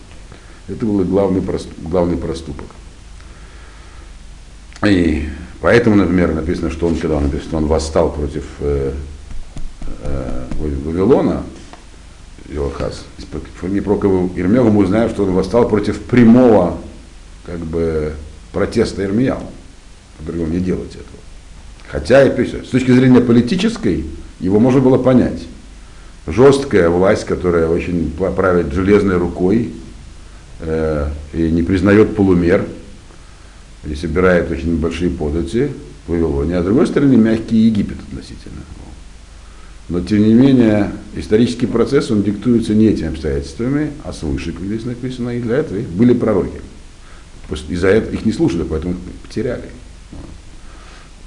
Это 0.68 0.86
был 0.86 1.04
главный, 1.06 1.42
главный 1.84 2.18
проступок. 2.18 2.68
И 4.86 5.28
Поэтому, 5.62 5.96
например, 5.96 6.34
написано, 6.34 6.70
что 6.70 6.88
он, 6.88 6.96
когда 6.96 7.16
он 7.16 7.24
написано, 7.24 7.58
он 7.58 7.66
восстал 7.66 8.12
против 8.14 8.44
э, 8.60 8.94
э, 10.04 10.46
Вавилона, 10.60 11.44
Иохаз, 12.50 13.04
не 13.64 13.82
про 13.82 13.96
Ирмегу 13.96 14.70
мы 14.70 14.84
узнаем, 14.84 15.10
что 15.10 15.24
он 15.24 15.34
восстал 15.34 15.68
против 15.68 16.00
прямого 16.02 16.78
как 17.46 17.60
бы, 17.60 18.14
протеста 18.54 19.04
Ирмияу. 19.04 19.42
По-другому 20.20 20.54
не 20.54 20.60
делать 20.60 20.92
этого. 20.92 21.06
Хотя, 21.88 22.24
и 22.24 22.46
с 22.46 22.70
точки 22.70 22.92
зрения 22.92 23.22
политической, 23.22 24.06
его 24.40 24.60
можно 24.60 24.82
было 24.82 24.98
понять. 24.98 25.48
Жесткая 26.28 26.90
власть, 26.90 27.26
которая 27.26 27.68
очень 27.68 28.12
правит 28.12 28.74
железной 28.74 29.18
рукой 29.18 29.72
э, 30.60 31.10
и 31.34 31.50
не 31.52 31.64
признает 31.64 32.16
полумер, 32.16 32.66
и 33.86 33.96
собирает 33.96 34.52
очень 34.52 34.78
большие 34.78 35.10
подати 35.10 35.72
Вавилоне, 36.08 36.58
а 36.58 36.62
с 36.62 36.66
другой 36.66 36.88
стороны 36.88 37.16
мягкий 37.16 37.58
Египет 37.58 37.98
относительно. 38.10 38.62
Но 39.90 40.02
тем 40.02 40.20
не 40.20 40.34
менее 40.34 40.92
исторический 41.16 41.66
процесс, 41.66 42.12
он 42.12 42.22
диктуется 42.22 42.76
не 42.76 42.88
этими 42.88 43.08
обстоятельствами, 43.08 43.92
а 44.04 44.12
свыше, 44.12 44.52
как 44.52 44.64
здесь 44.64 44.84
написано, 44.84 45.30
и 45.30 45.42
для 45.42 45.58
этого 45.58 45.80
были 45.80 46.14
пророки. 46.14 46.60
Из-за 47.70 47.88
этого 47.88 48.14
их 48.14 48.26
не 48.26 48.34
слушали, 48.34 48.64
поэтому 48.64 48.94
их 48.94 49.00
потеряли. 49.26 49.70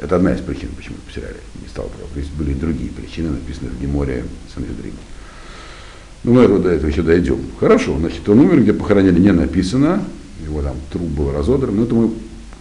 Это 0.01 0.17
одна 0.17 0.33
из 0.33 0.41
причин, 0.41 0.71
почему 0.77 0.97
потеряли. 1.07 1.37
Не 1.61 1.69
стал. 1.69 1.91
То 2.13 2.19
есть 2.19 2.33
были 2.33 2.55
другие 2.55 2.91
причины, 2.91 3.31
написанные 3.31 3.71
в 3.71 3.81
Геморе 3.81 4.25
Санхедрине. 4.53 4.97
Ну, 6.25 6.33
мы 6.33 6.59
до 6.59 6.71
этого 6.71 6.89
еще 6.89 7.03
дойдем. 7.03 7.39
Хорошо, 7.59 7.97
значит, 7.99 8.27
он 8.29 8.41
умер, 8.41 8.63
где 8.63 8.73
похоронили, 8.73 9.19
не 9.19 9.33
написано, 9.33 10.03
его 10.43 10.63
там 10.63 10.77
труп 10.91 11.09
был 11.09 11.33
разодран, 11.33 11.77
но 11.77 11.85
это 11.85 11.95
мы 11.95 12.11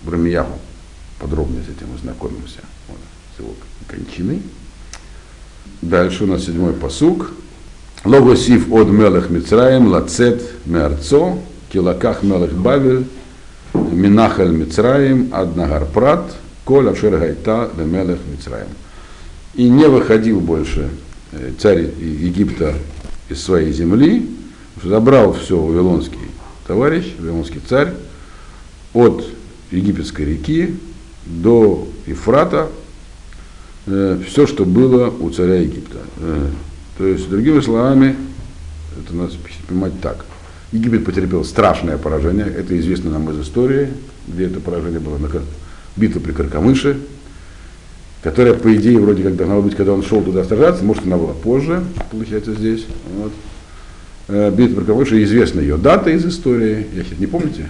в 0.03 0.09
Рамияху 0.09 0.59
подробнее 1.19 1.63
с 1.63 1.69
этим 1.69 1.93
ознакомимся, 1.93 2.59
вот, 2.87 2.97
с 3.35 3.39
его 3.39 3.53
кончиной. 3.87 4.41
Дальше 5.81 6.25
у 6.25 6.27
нас 6.27 6.45
седьмой 6.45 6.73
посук. 6.73 7.31
Логосив 8.05 8.71
от 8.71 8.87
мелех 8.87 9.29
Мицраем, 9.29 9.87
лацет 9.87 10.41
меарцо, 10.65 11.39
килаках 11.71 12.23
мелех 12.23 12.53
Бавель, 12.53 13.07
минахаль 13.73 14.51
Мицраем, 14.51 15.29
аднагар 15.33 15.85
прат, 15.85 16.33
коль 16.69 16.87
ашер 16.87 17.17
гайта 17.17 17.71
мелех 17.77 18.19
Мицраем. 18.31 18.67
И 19.55 19.67
не 19.67 19.87
выходил 19.87 20.39
больше 20.39 20.91
э, 21.31 21.51
царь 21.57 21.89
Египта 21.99 22.75
из 23.27 23.41
своей 23.41 23.73
земли, 23.73 24.29
забрал 24.83 25.33
все 25.33 25.59
вавилонский 25.59 26.19
товарищ, 26.67 27.15
вавилонский 27.17 27.59
царь, 27.67 27.93
от 28.93 29.25
египетской 29.71 30.21
реки 30.27 30.75
до 31.25 31.87
Ефрата 32.05 32.69
э, 33.87 34.19
все, 34.27 34.45
что 34.45 34.63
было 34.63 35.09
у 35.09 35.31
царя 35.31 35.55
Египта. 35.55 35.97
Э, 36.19 36.51
то 36.99 37.07
есть, 37.07 37.27
другими 37.31 37.61
словами, 37.61 38.15
это 39.03 39.15
надо 39.15 39.33
понимать 39.67 39.99
так. 40.01 40.23
Египет 40.71 41.03
потерпел 41.03 41.43
страшное 41.43 41.97
поражение, 41.97 42.45
это 42.45 42.79
известно 42.79 43.09
нам 43.09 43.27
из 43.31 43.39
истории, 43.41 43.89
где 44.27 44.45
это 44.45 44.59
поражение 44.59 44.99
было, 44.99 45.17
битва 45.95 46.19
при 46.19 46.31
Каркамыше, 46.31 46.97
которая, 48.21 48.53
по 48.53 48.73
идее, 48.75 48.99
вроде 48.99 49.23
как 49.23 49.35
должна 49.35 49.59
быть, 49.59 49.75
когда 49.75 49.93
он 49.93 50.03
шел 50.03 50.21
туда 50.21 50.43
сражаться, 50.43 50.83
может, 50.83 51.05
она 51.05 51.17
была 51.17 51.33
позже, 51.33 51.83
получается, 52.11 52.53
здесь. 52.53 52.85
Вот. 53.17 53.31
Э, 54.27 54.51
битва 54.51 54.75
при 54.75 54.85
Каркамыше, 54.85 55.23
известна 55.23 55.61
ее 55.61 55.77
дата 55.77 56.09
из 56.09 56.25
истории, 56.25 56.87
я 56.93 57.03
не 57.17 57.27
помните, 57.27 57.69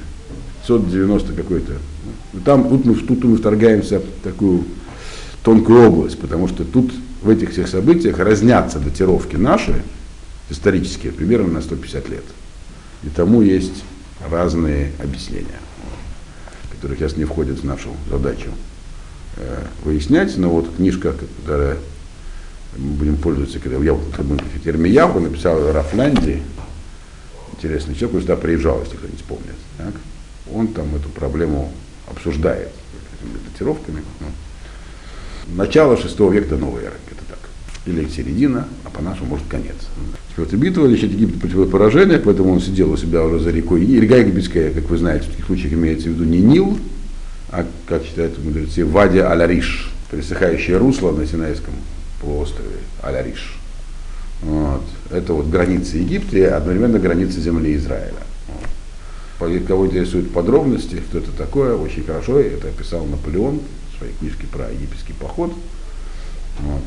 590 0.67 1.33
какой-то. 1.33 1.73
Там, 2.45 2.69
тут 2.69 2.85
мы, 2.85 2.95
тут 2.95 3.23
мы 3.23 3.37
вторгаемся 3.37 3.99
в 3.99 4.23
такую 4.23 4.65
тонкую 5.43 5.87
область, 5.87 6.19
потому 6.19 6.47
что 6.47 6.63
тут 6.63 6.91
в 7.21 7.29
этих 7.29 7.51
всех 7.51 7.67
событиях 7.67 8.19
разнятся 8.19 8.79
датировки 8.79 9.35
наши, 9.35 9.81
исторические, 10.49 11.11
примерно 11.11 11.53
на 11.53 11.61
150 11.61 12.09
лет. 12.09 12.23
И 13.03 13.09
тому 13.09 13.41
есть 13.41 13.83
разные 14.29 14.91
объяснения, 15.01 15.59
которые 16.79 16.97
сейчас 16.97 17.17
не 17.17 17.25
входят 17.25 17.59
в 17.59 17.65
нашу 17.65 17.89
задачу 18.09 18.51
э, 19.35 19.65
выяснять. 19.83 20.37
Но 20.37 20.49
вот 20.49 20.73
книжка, 20.77 21.13
которая 21.41 21.77
мы 22.77 22.91
будем 22.91 23.17
пользоваться, 23.17 23.59
когда 23.59 23.77
я 23.77 23.97
Термияху 24.63 25.19
написал 25.19 25.73
Рафлянди, 25.73 26.41
интересный 27.57 27.95
человек, 27.95 28.15
он 28.15 28.21
сюда 28.21 28.37
приезжал, 28.37 28.79
если 28.81 28.95
кто-нибудь 28.95 29.23
помнит. 29.25 29.55
Так? 29.77 29.93
Он 30.53 30.69
там 30.69 30.95
эту 30.95 31.09
проблему 31.09 31.69
обсуждает 32.07 32.69
датировками. 33.51 34.01
Ну. 34.21 34.27
Начало 35.57 35.97
шестого 35.97 36.31
века 36.31 36.51
до 36.51 36.57
новой 36.57 36.83
эры, 36.83 36.95
это. 37.11 37.28
Или 37.85 38.07
середина, 38.09 38.67
а 38.83 38.89
по-нашему, 38.89 39.29
может, 39.29 39.47
конец. 39.47 39.75
Эта 40.37 40.57
битва 40.57 40.85
лечит 40.85 41.11
Египет 41.11 41.39
против 41.39 41.71
поражения, 41.71 42.17
поэтому 42.17 42.53
он 42.53 42.61
сидел 42.61 42.91
у 42.91 42.97
себя 42.97 43.23
уже 43.23 43.39
за 43.39 43.51
рекой. 43.51 43.85
И 43.85 43.99
река 43.99 44.17
Египетская, 44.17 44.71
как 44.71 44.89
вы 44.89 44.97
знаете, 44.97 45.25
в 45.25 45.29
таких 45.31 45.45
случаях 45.45 45.73
имеется 45.73 46.09
в 46.09 46.13
виду 46.13 46.25
не 46.25 46.39
Нил, 46.39 46.77
а, 47.51 47.65
как 47.87 48.03
считают 48.03 48.37
мудрецы, 48.43 48.85
Вади 48.85 49.19
Аляриш, 49.19 49.91
пересыхающее 50.11 50.77
русло 50.77 51.11
на 51.11 51.25
Синайском 51.25 51.73
полуострове 52.21 52.77
Аляриш. 53.01 53.55
Вот. 54.41 54.83
Это 55.09 55.33
вот 55.33 55.47
границы 55.47 55.97
Египта 55.97 56.37
и 56.37 56.41
одновременно 56.41 56.99
границы 56.99 57.39
земли 57.39 57.75
Израиля. 57.75 58.23
Вот. 59.39 59.67
Кого 59.67 59.87
интересуют 59.87 60.31
подробности, 60.31 61.01
что 61.09 61.19
это 61.19 61.31
такое, 61.31 61.75
очень 61.75 62.03
хорошо, 62.03 62.39
это 62.39 62.67
описал 62.67 63.05
Наполеон 63.05 63.61
в 63.93 63.97
своей 63.97 64.13
книжке 64.19 64.47
про 64.51 64.69
египетский 64.69 65.13
поход. 65.13 65.53
Вот 66.59 66.81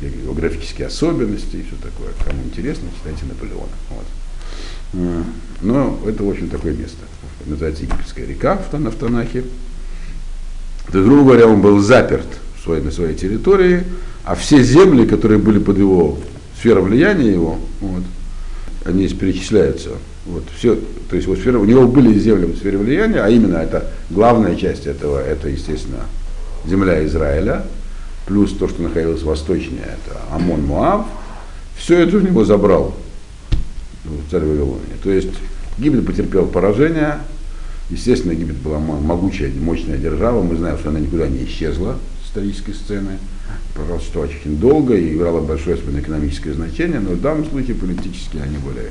географические 0.00 0.88
особенности 0.88 1.56
и 1.56 1.62
все 1.62 1.76
такое. 1.82 2.10
Кому 2.24 2.42
интересно, 2.44 2.88
читайте 2.98 3.24
Наполеона. 3.26 3.68
Вот. 3.90 5.24
Но 5.60 5.98
это, 6.06 6.28
общем, 6.28 6.48
такое 6.48 6.72
место. 6.72 6.98
Называется 7.46 7.82
Египетская 7.82 8.26
река 8.26 8.56
в, 8.56 8.96
Танахе. 8.96 9.44
То 10.90 10.98
есть, 10.98 11.08
грубо 11.08 11.24
говоря, 11.24 11.46
он 11.48 11.60
был 11.60 11.80
заперт 11.80 12.26
в 12.58 12.62
своей, 12.62 12.82
на 12.82 12.90
своей 12.90 13.14
территории, 13.14 13.84
а 14.24 14.34
все 14.34 14.62
земли, 14.62 15.06
которые 15.06 15.38
были 15.38 15.58
под 15.58 15.78
его 15.78 16.18
сферой 16.58 16.82
влияния 16.82 17.30
его, 17.30 17.58
вот, 17.80 18.02
они 18.84 19.06
перечисляются. 19.08 19.90
Вот, 20.26 20.44
все, 20.56 20.76
то 21.10 21.16
есть 21.16 21.28
вот 21.28 21.38
сфера, 21.38 21.58
у 21.58 21.64
него 21.66 21.86
были 21.86 22.18
земли 22.18 22.46
в 22.46 22.56
сфере 22.56 22.78
влияния, 22.78 23.20
а 23.20 23.28
именно 23.28 23.56
это 23.56 23.90
главная 24.08 24.56
часть 24.56 24.86
этого, 24.86 25.18
это, 25.18 25.48
естественно, 25.48 26.04
земля 26.66 27.04
Израиля, 27.06 27.64
плюс 28.26 28.52
то, 28.52 28.68
что 28.68 28.82
находилось 28.82 29.22
восточнее, 29.22 29.82
это 29.84 30.20
Амон 30.30 30.62
Муав, 30.62 31.06
все 31.76 31.98
это 32.00 32.16
у 32.16 32.20
него 32.20 32.44
забрал. 32.44 32.94
Царь 34.30 34.44
Вавилония. 34.44 34.96
То 35.02 35.10
есть 35.10 35.30
Египет 35.78 36.06
потерпел 36.06 36.46
поражение, 36.46 37.18
естественно, 37.90 38.32
Египет 38.32 38.56
была 38.56 38.78
могучая, 38.78 39.50
мощная 39.52 39.96
держава, 39.96 40.42
мы 40.42 40.56
знаем, 40.56 40.78
что 40.78 40.90
она 40.90 41.00
никуда 41.00 41.26
не 41.26 41.44
исчезла 41.44 41.96
с 42.22 42.28
исторической 42.28 42.72
сцены, 42.72 43.18
пожалуйста, 43.74 44.20
очень 44.20 44.58
долго 44.58 44.94
и 44.94 45.14
играла 45.14 45.40
большое 45.40 45.76
особенно 45.76 46.00
экономическое 46.00 46.52
значение, 46.52 47.00
но 47.00 47.10
в 47.10 47.20
данном 47.20 47.46
случае 47.46 47.76
политически 47.76 48.38
они 48.38 48.58
были 48.58 48.90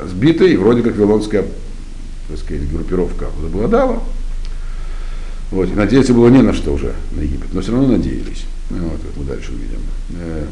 разбиты, 0.00 0.52
и 0.52 0.56
вроде 0.56 0.82
как 0.82 0.96
Вавилонская 0.96 1.44
так 2.28 2.38
сказать, 2.38 2.70
группировка 2.70 3.26
возобладала, 3.36 4.02
вот, 5.50 5.68
и 5.68 5.74
надеяться 5.74 6.14
было 6.14 6.28
не 6.28 6.42
на 6.42 6.52
что 6.52 6.74
уже 6.74 6.92
на 7.12 7.20
Египет, 7.20 7.52
но 7.52 7.60
все 7.60 7.72
равно 7.72 7.88
надеялись. 7.88 8.44
Ну, 8.70 8.84
вот, 8.84 9.00
мы 9.16 9.24
дальше 9.24 9.52
увидим. 9.52 9.80
Э, 10.20 10.44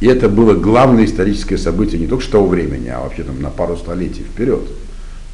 и 0.00 0.06
это 0.06 0.28
было 0.28 0.54
главное 0.54 1.04
историческое 1.04 1.56
событие 1.56 2.00
не 2.00 2.06
только 2.06 2.22
что 2.22 2.32
того 2.32 2.48
времени, 2.48 2.88
а 2.88 3.00
вообще 3.00 3.22
там 3.22 3.40
на 3.40 3.50
пару 3.50 3.76
столетий 3.76 4.22
вперед. 4.22 4.62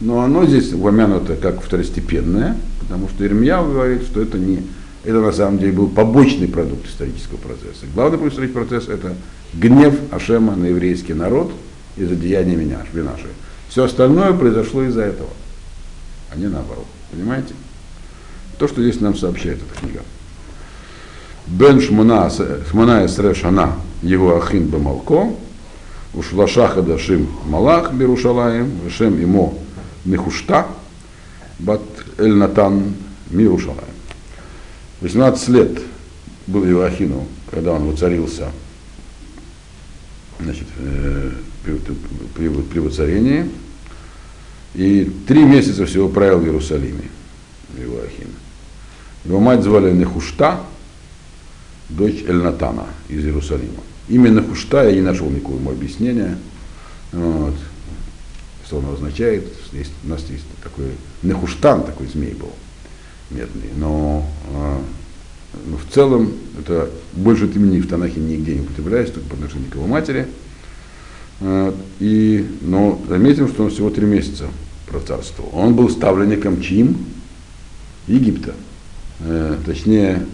Но 0.00 0.20
оно 0.20 0.46
здесь 0.46 0.72
упомянуто 0.72 1.36
как 1.36 1.62
второстепенное, 1.62 2.56
потому 2.80 3.08
что 3.08 3.24
Ирмья 3.24 3.62
говорит, 3.62 4.02
что 4.02 4.20
это 4.20 4.38
не 4.38 4.62
это 5.04 5.20
на 5.20 5.32
самом 5.32 5.58
деле 5.58 5.72
был 5.72 5.88
побочный 5.88 6.46
продукт 6.46 6.86
исторического 6.86 7.36
процесса. 7.38 7.86
Главный 7.94 8.18
продукт 8.18 8.34
исторического 8.34 8.64
процесса 8.64 8.92
это 8.92 9.14
гнев 9.52 9.94
Ашема 10.12 10.54
на 10.54 10.66
еврейский 10.66 11.14
народ 11.14 11.52
из-за 11.96 12.14
деяния 12.14 12.54
меня, 12.54 12.78
наши. 12.92 13.26
Все 13.68 13.84
остальное 13.84 14.32
произошло 14.32 14.84
из-за 14.84 15.02
этого, 15.02 15.30
а 16.32 16.38
не 16.38 16.46
наоборот. 16.46 16.86
Понимаете? 17.10 17.54
То, 18.62 18.68
что 18.68 18.80
здесь 18.80 19.00
нам 19.00 19.16
сообщает 19.16 19.58
эта 19.58 19.80
книга. 19.80 20.02
Бен 21.48 21.80
Шмана 21.80 22.28
Эсрешана 22.28 23.74
его 24.02 24.36
Ахин 24.36 24.68
Бамалко, 24.68 25.34
Ушлашаха 26.14 26.80
Дашим 26.80 27.28
Малах 27.46 27.92
Берушалаем, 27.92 28.70
Вешем 28.84 29.20
ему 29.20 29.58
Нехушта, 30.04 30.68
Бат 31.58 31.80
Эль 32.18 32.34
Натан 32.34 32.94
Мирушалаем. 33.30 33.82
18 35.00 35.48
лет 35.48 35.80
был 36.46 36.64
Иоахину, 36.64 37.26
когда 37.50 37.72
он 37.72 37.90
воцарился 37.90 38.52
значит, 40.38 40.68
э, 40.78 41.32
при, 41.64 41.80
при, 42.36 42.48
при 42.48 42.78
воцарении, 42.78 43.50
и 44.76 45.10
три 45.26 45.42
месяца 45.42 45.84
всего 45.84 46.08
правил 46.08 46.38
в 46.38 46.44
Иерусалиме 46.44 47.10
Иоахин. 47.76 48.41
Его 49.24 49.38
мать 49.38 49.62
звали 49.62 49.92
Нехушта, 49.92 50.60
дочь 51.88 52.24
Эльнатана 52.26 52.86
из 53.08 53.24
Иерусалима. 53.24 53.82
Именно 54.08 54.42
Хушта 54.42 54.84
я 54.84 54.92
не 54.92 55.00
нашел 55.00 55.30
никакого 55.30 55.70
объяснения. 55.70 56.36
Вот. 57.12 57.54
Что 58.66 58.78
оно 58.78 58.94
означает? 58.94 59.44
Есть, 59.72 59.92
у 60.04 60.08
нас 60.08 60.24
есть 60.28 60.44
такой 60.62 60.86
Нехуштан, 61.22 61.84
такой 61.84 62.08
змей 62.08 62.34
был 62.34 62.52
медный. 63.30 63.70
Но, 63.76 64.26
но 64.50 65.76
в 65.76 65.94
целом 65.94 66.32
это 66.58 66.90
больше 67.12 67.44
от 67.44 67.54
имени 67.54 67.80
в 67.80 67.88
Танахе 67.88 68.18
нигде 68.18 68.54
не 68.54 68.62
употребляется, 68.62 69.14
только 69.14 69.28
по 69.28 69.34
отношению 69.36 69.70
к 69.70 69.74
его 69.76 69.86
матери. 69.86 70.26
И, 72.00 72.46
но 72.60 73.00
заметим, 73.08 73.48
что 73.48 73.64
он 73.64 73.70
всего 73.70 73.90
три 73.90 74.06
месяца 74.06 74.48
процарствовал. 74.86 75.50
Он 75.54 75.74
был 75.74 75.88
ставленником 75.90 76.60
чьим? 76.60 77.06
Египта 78.08 78.54
э, 79.20 79.56
точнее 79.64 80.26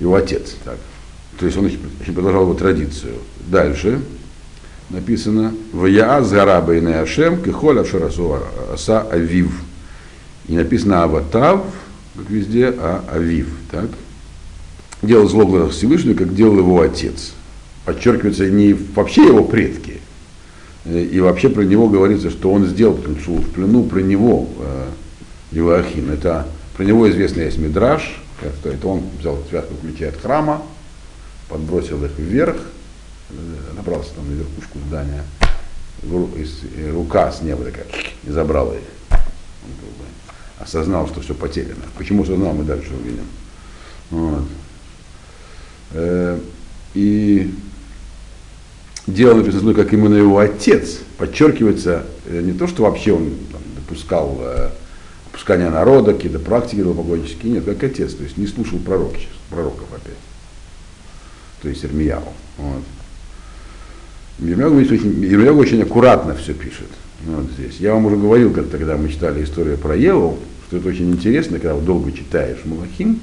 его 0.00 0.14
отец. 0.14 0.56
Так. 0.64 0.76
То 1.38 1.46
есть 1.46 1.56
он 1.56 1.66
еще, 1.66 1.78
продолжал 2.12 2.42
его 2.42 2.54
традицию. 2.54 3.14
Дальше 3.46 4.00
написано 4.90 5.54
в 5.72 5.86
Яаз 5.86 6.30
Гараба 6.30 6.74
и 6.74 6.84
Ашем 6.84 7.42
Кихоля 7.42 7.84
Шарасу 7.84 8.38
Аса 8.72 9.02
Авив. 9.02 9.52
И 10.48 10.56
написано 10.56 11.04
Аватав, 11.04 11.62
как 12.16 12.30
везде, 12.30 12.74
а 12.76 13.04
Авив. 13.12 13.48
Так? 13.70 13.90
Делал 15.02 15.28
зло 15.28 15.44
в 15.44 15.50
глазах 15.50 15.72
Всевышнего, 15.72 16.14
как 16.14 16.34
делал 16.34 16.58
его 16.58 16.80
отец. 16.80 17.34
Подчеркивается 17.84 18.48
не 18.50 18.72
вообще 18.72 19.26
его 19.26 19.44
предки, 19.44 20.00
э, 20.84 21.04
и 21.04 21.20
вообще 21.20 21.48
про 21.48 21.62
него 21.62 21.88
говорится, 21.88 22.30
что 22.30 22.50
он 22.50 22.66
сделал 22.66 22.94
в 22.94 23.50
плену 23.52 23.84
про 23.84 24.00
него, 24.00 24.48
э, 25.52 25.78
Ахин. 25.78 26.10
Это 26.10 26.48
про 26.78 26.84
него 26.84 27.10
известно 27.10 27.40
есть 27.40 27.58
Мидраш, 27.58 28.22
что 28.60 28.68
это 28.70 28.86
он 28.86 29.02
взял 29.18 29.36
связку 29.50 29.74
ключей 29.82 30.10
от 30.10 30.16
храма, 30.16 30.62
подбросил 31.48 32.04
их 32.04 32.16
вверх, 32.16 32.56
э, 33.30 33.34
набрался 33.74 34.14
там 34.14 34.30
на 34.30 34.34
верхушку 34.34 34.78
здания, 34.86 35.24
и 36.04 36.90
рука 36.92 37.32
с 37.32 37.42
неба 37.42 37.64
такая, 37.64 37.86
и 38.22 38.30
забрала 38.30 38.74
их. 38.74 38.82
Он 39.10 39.18
как 39.74 39.88
бы 39.98 40.04
осознал, 40.60 41.08
что 41.08 41.20
все 41.20 41.34
потеряно. 41.34 41.82
Почему 41.96 42.22
осознал, 42.22 42.52
мы 42.52 42.62
дальше 42.62 42.94
увидим. 42.94 43.26
Вот. 44.10 44.44
Э, 45.94 46.38
и 46.94 47.52
дело 49.08 49.34
написано, 49.34 49.74
как 49.74 49.92
именно 49.92 50.14
его 50.14 50.38
отец, 50.38 51.00
подчеркивается 51.16 52.06
э, 52.26 52.40
не 52.40 52.52
то, 52.52 52.68
что 52.68 52.84
вообще 52.84 53.14
он 53.14 53.32
там, 53.50 53.62
допускал 53.74 54.40
опускания 55.38 55.70
народа, 55.70 56.14
какие-то 56.14 56.40
практики 56.40 56.80
идолопоклоннические. 56.80 57.52
Нет, 57.52 57.64
как 57.64 57.82
отец, 57.84 58.14
то 58.14 58.24
есть 58.24 58.36
не 58.36 58.46
слушал 58.48 58.78
пророков, 58.80 59.20
пророков 59.50 59.86
опять. 59.92 60.18
То 61.62 61.68
есть 61.68 61.84
Ирмияу. 61.84 62.24
Вот. 62.56 62.82
Ирмияу 64.40 65.56
очень, 65.58 65.82
аккуратно 65.82 66.34
все 66.34 66.54
пишет. 66.54 66.88
Вот 67.24 67.46
здесь. 67.56 67.76
Я 67.78 67.94
вам 67.94 68.06
уже 68.06 68.16
говорил, 68.16 68.52
как 68.52 68.68
тогда 68.68 68.96
мы 68.96 69.08
читали 69.08 69.44
историю 69.44 69.78
про 69.78 69.96
Еву, 69.96 70.38
что 70.66 70.78
это 70.78 70.88
очень 70.88 71.10
интересно, 71.10 71.60
когда 71.60 71.78
долго 71.78 72.10
читаешь 72.12 72.58
Малахим, 72.64 73.20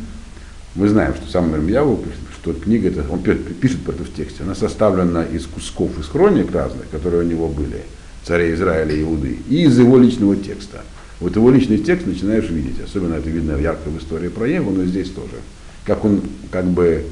мы 0.76 0.88
знаем, 0.88 1.16
что 1.16 1.30
сам 1.30 1.51
пишет, 1.53 2.20
что 2.41 2.53
книга, 2.53 2.89
это, 2.89 3.05
он 3.09 3.22
пишет 3.22 3.82
про 3.84 3.93
это 3.93 4.03
в 4.03 4.13
тексте, 4.13 4.43
она 4.43 4.55
составлена 4.55 5.24
из 5.24 5.45
кусков 5.45 5.97
из 5.99 6.07
хроник 6.07 6.53
разных, 6.53 6.89
которые 6.89 7.24
у 7.24 7.28
него 7.28 7.47
были, 7.47 7.84
царей 8.26 8.53
Израиля 8.55 8.93
и 8.93 9.01
Иуды, 9.03 9.38
и 9.47 9.63
из 9.63 9.78
его 9.80 9.97
личного 9.97 10.36
текста. 10.36 10.82
Вот 11.20 11.36
его 11.36 11.49
личный 11.49 11.78
текст 11.78 12.05
начинаешь 12.05 12.49
видеть, 12.49 12.82
особенно 12.84 13.16
это 13.16 13.30
видно 13.30 13.57
ярко 13.57 13.89
в 13.89 13.97
истории 13.97 14.28
про 14.28 14.47
Еву, 14.47 14.72
но 14.72 14.84
здесь 14.84 15.09
тоже. 15.09 15.36
Как 15.86 16.03
он, 16.03 16.22
как 16.51 16.66
бы, 16.66 17.05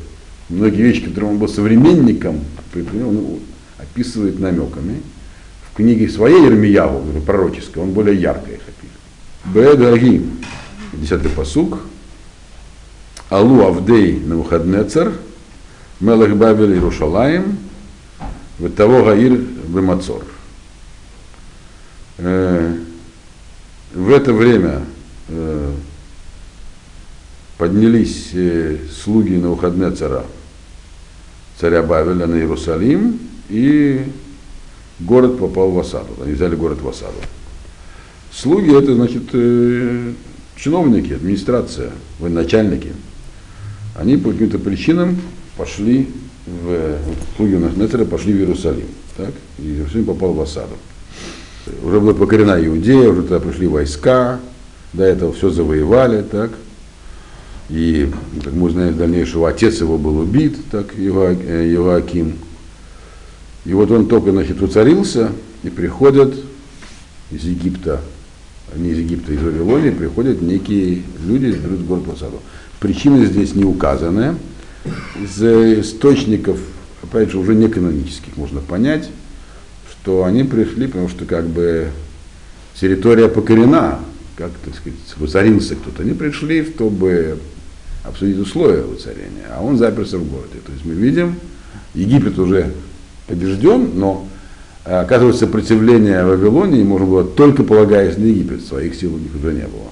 многие 0.50 0.82
вещи, 0.82 1.02
которые 1.02 1.32
он 1.32 1.38
был 1.38 1.48
современником, 1.48 2.42
он 2.76 3.40
описывает 3.78 4.40
намеками. 4.40 5.02
В 5.72 5.76
книге 5.76 6.10
своей 6.10 6.44
Ермияву, 6.44 7.22
пророческой, 7.22 7.82
он 7.82 7.92
более 7.92 8.20
ярко 8.20 8.52
их 8.52 8.60
описывает. 8.68 9.80
Бедаги, 9.80 10.26
десятый 10.94 11.32
посук, 11.32 11.80
Алу 13.30 13.62
Авдей 13.62 14.20
Навуходнецер, 14.20 15.14
Мелах 16.00 16.36
Бавель 16.36 16.74
Иерушалаем, 16.74 17.58
того 18.76 19.04
Гаир 19.04 19.34
Бемацор. 19.34 20.24
Э, 22.20 22.78
в 23.94 24.12
это 24.12 24.34
время 24.34 24.82
э, 25.30 25.72
поднялись 27.58 28.30
э, 28.34 28.78
слуги 28.92 29.36
Навуходнецера, 29.36 30.26
царя 31.60 31.84
Бавеля 31.84 32.26
на 32.26 32.36
Иерусалим, 32.36 33.20
и 33.50 34.06
город 35.00 35.40
попал 35.40 35.72
в 35.72 35.80
осаду. 35.80 36.16
Они 36.24 36.34
взяли 36.34 36.56
город 36.56 36.82
в 36.82 36.88
осаду. 36.88 37.18
Слуги 38.32 38.76
это 38.76 38.96
значит 38.96 39.30
чиновники, 40.56 41.14
администрация, 41.14 41.92
военачальники 42.20 42.94
они 43.96 44.18
по 44.18 44.32
каким-то 44.32 44.60
причинам 44.60 45.20
пошли 45.58 46.10
в 46.46 46.98
слуги 47.38 47.56
Нецера 47.56 48.06
пошли 48.06 48.34
в 48.34 48.38
Иерусалим. 48.38 48.88
Так? 49.16 49.32
И 49.60 49.64
Иерусалим 49.64 50.06
попал 50.06 50.34
в 50.34 50.42
осаду. 50.42 50.76
Уже 51.82 52.00
была 52.00 52.14
покорена 52.14 52.64
Иудея, 52.66 53.10
уже 53.10 53.24
туда 53.24 53.40
пришли 53.40 53.68
войска, 53.68 54.40
до 54.92 55.04
этого 55.04 55.32
все 55.34 55.50
завоевали, 55.50 56.22
так. 56.22 56.52
И, 57.70 58.12
как 58.44 58.54
мы 58.54 58.70
знаем, 58.70 58.98
дальнейшего 58.98 59.50
отец 59.50 59.80
его 59.80 59.98
был 59.98 60.20
убит, 60.20 60.58
так, 60.70 60.94
Иоаким. 60.98 62.28
Э, 62.28 63.70
и 63.70 63.74
вот 63.74 63.90
он 63.92 64.08
только, 64.08 64.32
значит, 64.32 64.62
уцарился, 64.62 65.32
и 65.64 65.70
приходят 65.70 66.36
из 67.32 67.44
Египта, 67.46 68.02
не 68.76 68.90
из 68.90 69.00
Египта, 69.00 69.32
из 69.32 69.42
Вавилонии, 69.42 69.92
приходят 69.92 70.42
некие 70.42 71.04
люди, 71.26 71.58
берут 71.58 71.86
город 71.86 72.08
в 72.08 72.12
осаду. 72.12 72.42
Причины 72.80 73.26
здесь 73.26 73.56
не 73.56 73.64
указаны. 73.64 74.36
Из 75.22 75.42
источников, 75.42 76.60
опять 77.02 77.32
же, 77.32 77.38
уже 77.38 77.56
не 77.56 77.70
канонических 77.70 78.36
можно 78.36 78.60
понять, 78.60 79.10
что 80.04 80.26
они 80.26 80.44
пришли, 80.44 80.88
потому 80.88 81.08
что 81.08 81.24
как 81.24 81.48
бы 81.48 81.88
территория 82.76 83.30
покорена, 83.30 84.00
как, 84.36 84.52
так 84.66 84.76
сказать, 84.76 85.00
воцарился 85.16 85.76
кто-то. 85.76 86.04
Они 86.04 86.12
пришли, 86.12 86.66
чтобы 86.66 87.40
обсудить 88.04 88.38
условия 88.38 88.82
воцарения, 88.82 89.48
а 89.50 89.64
он 89.64 89.78
заперся 89.78 90.18
в 90.18 90.30
городе. 90.30 90.60
То 90.66 90.74
есть 90.74 90.84
мы 90.84 90.94
видим, 90.94 91.38
Египет 91.94 92.38
уже 92.38 92.74
побежден, 93.28 93.92
но 93.96 94.28
э, 94.84 94.94
оказывается 94.94 95.46
сопротивление 95.46 96.26
Вавилонии 96.26 96.84
можно 96.84 97.08
было 97.08 97.24
только 97.24 97.64
полагаясь 97.64 98.18
на 98.18 98.26
Египет, 98.26 98.66
своих 98.66 98.96
сил 98.96 99.16
у 99.16 99.18
них 99.18 99.34
уже 99.34 99.54
не 99.54 99.62
было. 99.68 99.88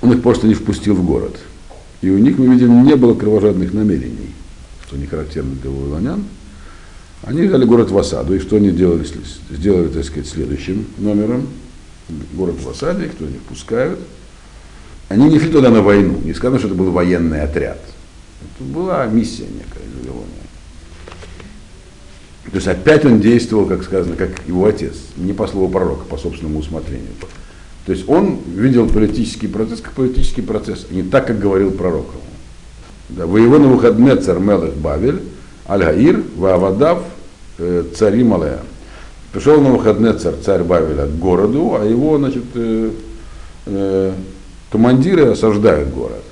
Он 0.00 0.12
их 0.12 0.22
просто 0.22 0.46
не 0.46 0.54
впустил 0.54 0.94
в 0.94 1.04
город. 1.04 1.38
И 2.00 2.08
у 2.08 2.16
них, 2.16 2.38
мы 2.38 2.46
видим, 2.46 2.82
не 2.82 2.96
было 2.96 3.14
кровожадных 3.14 3.74
намерений, 3.74 4.34
что 4.86 4.96
не 4.96 5.06
характерно 5.06 5.54
для 5.54 5.70
вавилонян. 5.70 6.24
Они 7.26 7.42
взяли 7.42 7.64
город 7.64 7.90
в 7.90 7.98
осаду, 7.98 8.34
и 8.34 8.38
что 8.38 8.56
они 8.56 8.70
делали, 8.70 9.06
сделали, 9.50 9.88
так 9.88 10.04
сказать, 10.04 10.28
следующим 10.28 10.86
номером. 10.98 11.48
Город 12.34 12.56
в 12.60 12.68
осаде, 12.68 13.06
кто 13.06 13.24
не 13.24 13.38
впускают. 13.38 13.98
Они 15.08 15.30
не 15.30 15.38
шли 15.38 15.50
туда 15.50 15.70
на 15.70 15.80
войну, 15.80 16.20
не 16.22 16.34
сказано, 16.34 16.58
что 16.58 16.68
это 16.68 16.76
был 16.76 16.90
военный 16.90 17.40
отряд. 17.40 17.78
Это 18.42 18.64
была 18.64 19.06
миссия 19.06 19.44
некая 19.44 19.84
Вавилония. 19.96 20.28
То 22.50 22.56
есть 22.56 22.68
опять 22.68 23.06
он 23.06 23.20
действовал, 23.20 23.66
как 23.66 23.84
сказано, 23.84 24.16
как 24.16 24.46
его 24.46 24.66
отец, 24.66 24.94
не 25.16 25.32
по 25.32 25.46
слову 25.46 25.70
пророка, 25.70 26.04
по 26.04 26.18
собственному 26.18 26.58
усмотрению. 26.58 27.08
То 27.86 27.92
есть 27.92 28.06
он 28.08 28.40
видел 28.54 28.86
политический 28.86 29.46
процесс 29.46 29.80
как 29.80 29.92
политический 29.92 30.42
процесс, 30.42 30.86
а 30.90 30.94
не 30.94 31.02
так, 31.02 31.26
как 31.26 31.38
говорил 31.38 31.70
пророк. 31.70 32.06
Да, 33.08 33.26
на 33.26 33.28
выходне 33.30 34.14
царь 34.16 34.38
Мелех 34.38 34.74
Бавель, 34.74 35.20
Аль-Гаир, 35.66 36.22
Ваавадав, 36.36 37.02
цари 37.94 38.24
Малая. 38.24 38.60
Пришел 39.32 39.60
на 39.60 39.70
выходне 39.70 40.12
царь, 40.12 40.34
царь 40.44 40.62
Бавеля 40.62 41.06
к 41.06 41.18
городу, 41.18 41.76
а 41.80 41.84
его, 41.84 42.18
значит, 42.18 42.44
э, 42.54 42.90
э, 43.66 44.12
командиры 44.70 45.32
осаждают 45.32 45.88
город. 45.90 46.22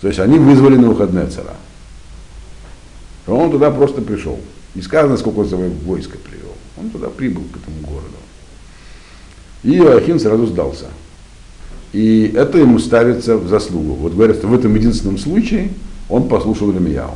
То 0.00 0.08
есть 0.08 0.20
они 0.20 0.38
вызвали 0.38 0.76
на 0.76 0.88
выходне 0.88 1.26
царя. 1.26 1.54
Он 3.26 3.50
туда 3.50 3.70
просто 3.70 4.02
пришел. 4.02 4.38
Не 4.74 4.82
сказано, 4.82 5.16
сколько 5.16 5.40
он 5.40 5.48
своего 5.48 5.72
привел. 5.94 6.54
Он 6.78 6.90
туда 6.90 7.08
прибыл 7.08 7.42
к 7.52 7.56
этому 7.56 7.80
городу. 7.82 8.16
И 9.62 9.76
Иоахим 9.76 10.18
сразу 10.18 10.46
сдался. 10.46 10.86
И 11.92 12.32
это 12.36 12.58
ему 12.58 12.78
ставится 12.78 13.36
в 13.36 13.48
заслугу. 13.48 13.94
Вот 13.94 14.14
говорят, 14.14 14.36
что 14.36 14.46
в 14.46 14.54
этом 14.54 14.74
единственном 14.74 15.18
случае 15.18 15.70
он 16.08 16.28
послушал 16.28 16.72
Рамияу. 16.72 17.14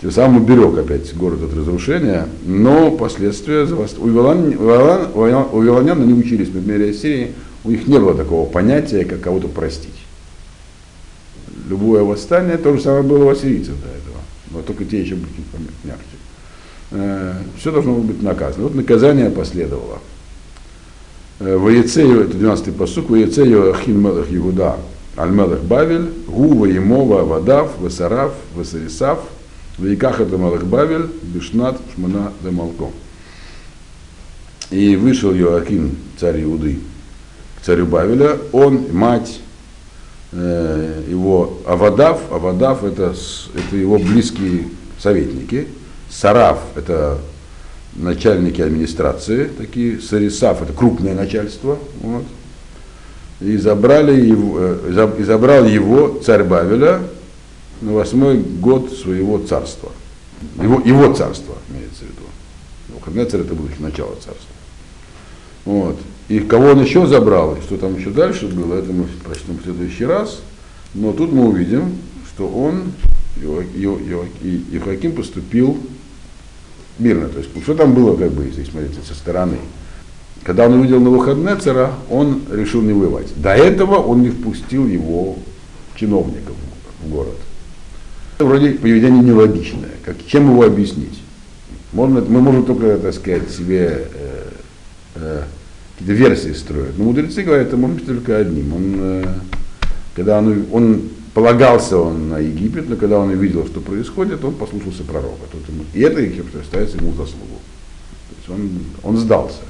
Тем 0.00 0.10
самым 0.10 0.42
уберег 0.42 0.76
опять 0.76 1.14
город 1.16 1.42
от 1.42 1.56
разрушения, 1.56 2.28
но 2.44 2.90
последствия 2.90 3.62
у 3.64 4.08
вавилонян 4.08 6.02
они 6.02 6.12
учились 6.12 6.48
в 6.48 6.68
мире 6.68 6.92
Сирии, 6.92 7.32
у 7.64 7.70
них 7.70 7.86
не 7.86 7.98
было 7.98 8.14
такого 8.14 8.46
понятия, 8.48 9.06
как 9.06 9.22
кого-то 9.22 9.48
простить. 9.48 9.94
Любое 11.68 12.02
восстание, 12.02 12.58
то 12.58 12.74
же 12.74 12.82
самое 12.82 13.02
было 13.02 13.24
у 13.24 13.28
ассирийцев 13.30 13.74
до 13.80 13.88
этого, 13.88 14.20
но 14.50 14.60
только 14.60 14.84
те 14.84 15.00
еще 15.00 15.14
были 15.14 15.30
мягче. 15.84 16.02
Э, 16.90 17.32
все 17.58 17.72
должно 17.72 17.94
быть 17.94 18.22
наказано. 18.22 18.64
Вот 18.64 18.74
наказание 18.74 19.30
последовало. 19.30 20.00
Э, 21.40 21.56
Воецею, 21.56 22.20
это 22.20 22.36
12-й 22.36 22.72
посук, 22.72 23.08
Воецею 23.10 23.72
Ахин 23.72 23.98
Мелах 24.00 24.26
Иуда, 24.30 24.76
Аль 25.16 25.30
Мелах 25.30 25.62
Бавель, 25.62 26.12
Гу, 26.26 26.54
Воемова, 26.54 27.24
Вадав, 27.24 27.78
Васарав, 27.80 28.34
Васарисав, 28.54 29.24
Ваиках 29.78 30.20
это 30.20 30.36
Мелах 30.36 30.64
Бавель, 30.64 31.08
Бишнат, 31.22 31.78
Шмана, 31.94 32.32
Демалком. 32.42 32.92
И 34.70 34.96
вышел 34.96 35.32
Йоакин, 35.32 35.96
царь 36.18 36.42
Иуды, 36.42 36.78
к 37.58 37.64
царю 37.64 37.86
Бавеля, 37.86 38.38
он, 38.52 38.86
мать, 38.92 39.40
э, 40.32 41.04
его 41.08 41.58
Авадав, 41.66 42.20
Авадав 42.32 42.84
это, 42.84 43.14
это 43.54 43.76
его 43.76 43.98
близкие 43.98 44.68
советники, 44.98 45.68
Сараф– 46.10 46.58
это 46.76 47.18
начальники 47.94 48.60
администрации, 48.60 49.44
такие, 49.58 50.00
Сарисав– 50.00 50.62
это 50.62 50.72
крупное 50.72 51.14
начальство. 51.14 51.78
Вот. 52.00 52.24
И, 53.40 53.56
забрали 53.58 54.18
его, 54.24 54.58
э, 54.58 55.16
и 55.18 55.22
забрал 55.22 55.66
его 55.66 56.20
царь 56.24 56.44
Бавеля 56.44 57.02
на 57.80 57.92
восьмой 57.92 58.38
год 58.38 58.92
своего 58.92 59.38
царства. 59.38 59.92
Его, 60.62 60.80
его 60.84 61.14
царство, 61.14 61.54
имеется 61.70 62.04
в 62.04 62.08
виду. 62.08 63.30
царь 63.30 63.40
это 63.40 63.54
было 63.54 63.68
начало 63.78 64.14
царства. 64.14 64.54
Вот. 65.64 65.98
И 66.28 66.40
кого 66.40 66.68
он 66.68 66.82
еще 66.82 67.06
забрал, 67.06 67.56
и 67.56 67.60
что 67.60 67.76
там 67.76 67.96
еще 67.96 68.10
дальше 68.10 68.46
было, 68.48 68.74
это 68.74 68.92
мы 68.92 69.04
прочтем 69.24 69.58
в 69.58 69.62
следующий 69.62 70.04
раз. 70.04 70.40
Но 70.94 71.12
тут 71.12 71.32
мы 71.32 71.48
увидим, 71.48 71.92
что 72.32 72.48
он, 72.48 72.92
Иоаким 73.40 75.12
поступил 75.12 75.78
мирно. 76.98 77.28
То 77.28 77.38
есть, 77.38 77.50
что 77.62 77.74
там 77.74 77.94
было, 77.94 78.16
как 78.16 78.32
бы, 78.32 78.44
если 78.44 78.64
смотреть 78.64 78.94
со 79.06 79.14
стороны. 79.14 79.58
Когда 80.42 80.66
он 80.66 80.74
увидел 80.74 81.00
на 81.00 81.10
выходные 81.10 81.56
цара, 81.56 81.92
он 82.08 82.42
решил 82.50 82.80
не 82.80 82.92
воевать. 82.92 83.26
До 83.36 83.50
этого 83.50 83.96
он 83.96 84.22
не 84.22 84.30
впустил 84.30 84.86
его 84.86 85.36
чиновников 85.96 86.54
в 87.02 87.08
город. 87.10 87.36
Вроде 88.38 88.72
поведение 88.72 89.22
нелогичное. 89.22 89.90
Как, 90.04 90.16
чем 90.26 90.50
его 90.50 90.64
объяснить? 90.64 91.22
Можно, 91.92 92.20
мы 92.20 92.40
можем 92.40 92.66
только, 92.66 92.98
так 92.98 93.14
сказать, 93.14 93.50
себе 93.50 94.08
э, 94.12 94.50
э, 95.14 95.42
какие-то 95.92 96.12
версии 96.12 96.52
строят. 96.52 96.98
Но 96.98 97.04
мудрецы 97.04 97.42
говорят, 97.42 97.68
это 97.68 97.76
может 97.76 97.96
быть 97.96 98.06
только 98.06 98.36
одним. 98.36 98.74
Он, 98.74 98.94
э, 98.98 99.34
когда 100.14 100.38
он, 100.38 100.66
он 100.70 101.08
полагался 101.32 101.98
он 101.98 102.28
на 102.28 102.38
Египет, 102.38 102.88
но 102.90 102.96
когда 102.96 103.18
он 103.18 103.30
увидел, 103.30 103.66
что 103.66 103.80
происходит, 103.80 104.44
он 104.44 104.54
послушался 104.54 105.04
пророка. 105.04 105.46
Тут 105.50 105.68
ему, 105.68 105.84
и 105.94 106.00
это 106.00 106.20
ставится 106.64 106.98
ему 106.98 107.12
заслугу. 107.12 107.60
То 108.28 108.36
есть 108.36 108.48
он, 108.50 108.70
он 109.02 109.16
сдался. 109.16 109.60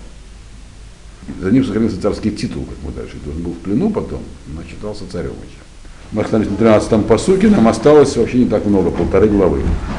За 1.40 1.50
ним 1.50 1.64
сохранился 1.64 2.00
царский 2.00 2.30
титул, 2.30 2.64
как 2.64 2.76
мы 2.84 2.92
дальше. 2.92 3.16
Он 3.26 3.42
был 3.42 3.52
в 3.52 3.58
плену 3.58 3.90
потом, 3.90 4.22
но 4.46 4.62
считался 4.62 5.04
царем 5.10 5.32
еще. 5.44 5.65
Мы 6.12 6.22
остановились 6.22 6.58
на 6.58 6.64
13-м 6.64 7.02
посуке, 7.02 7.48
нам 7.48 7.66
осталось 7.68 8.16
вообще 8.16 8.38
не 8.38 8.46
так 8.46 8.64
много, 8.64 8.90
полторы 8.90 9.28
главы. 9.28 9.62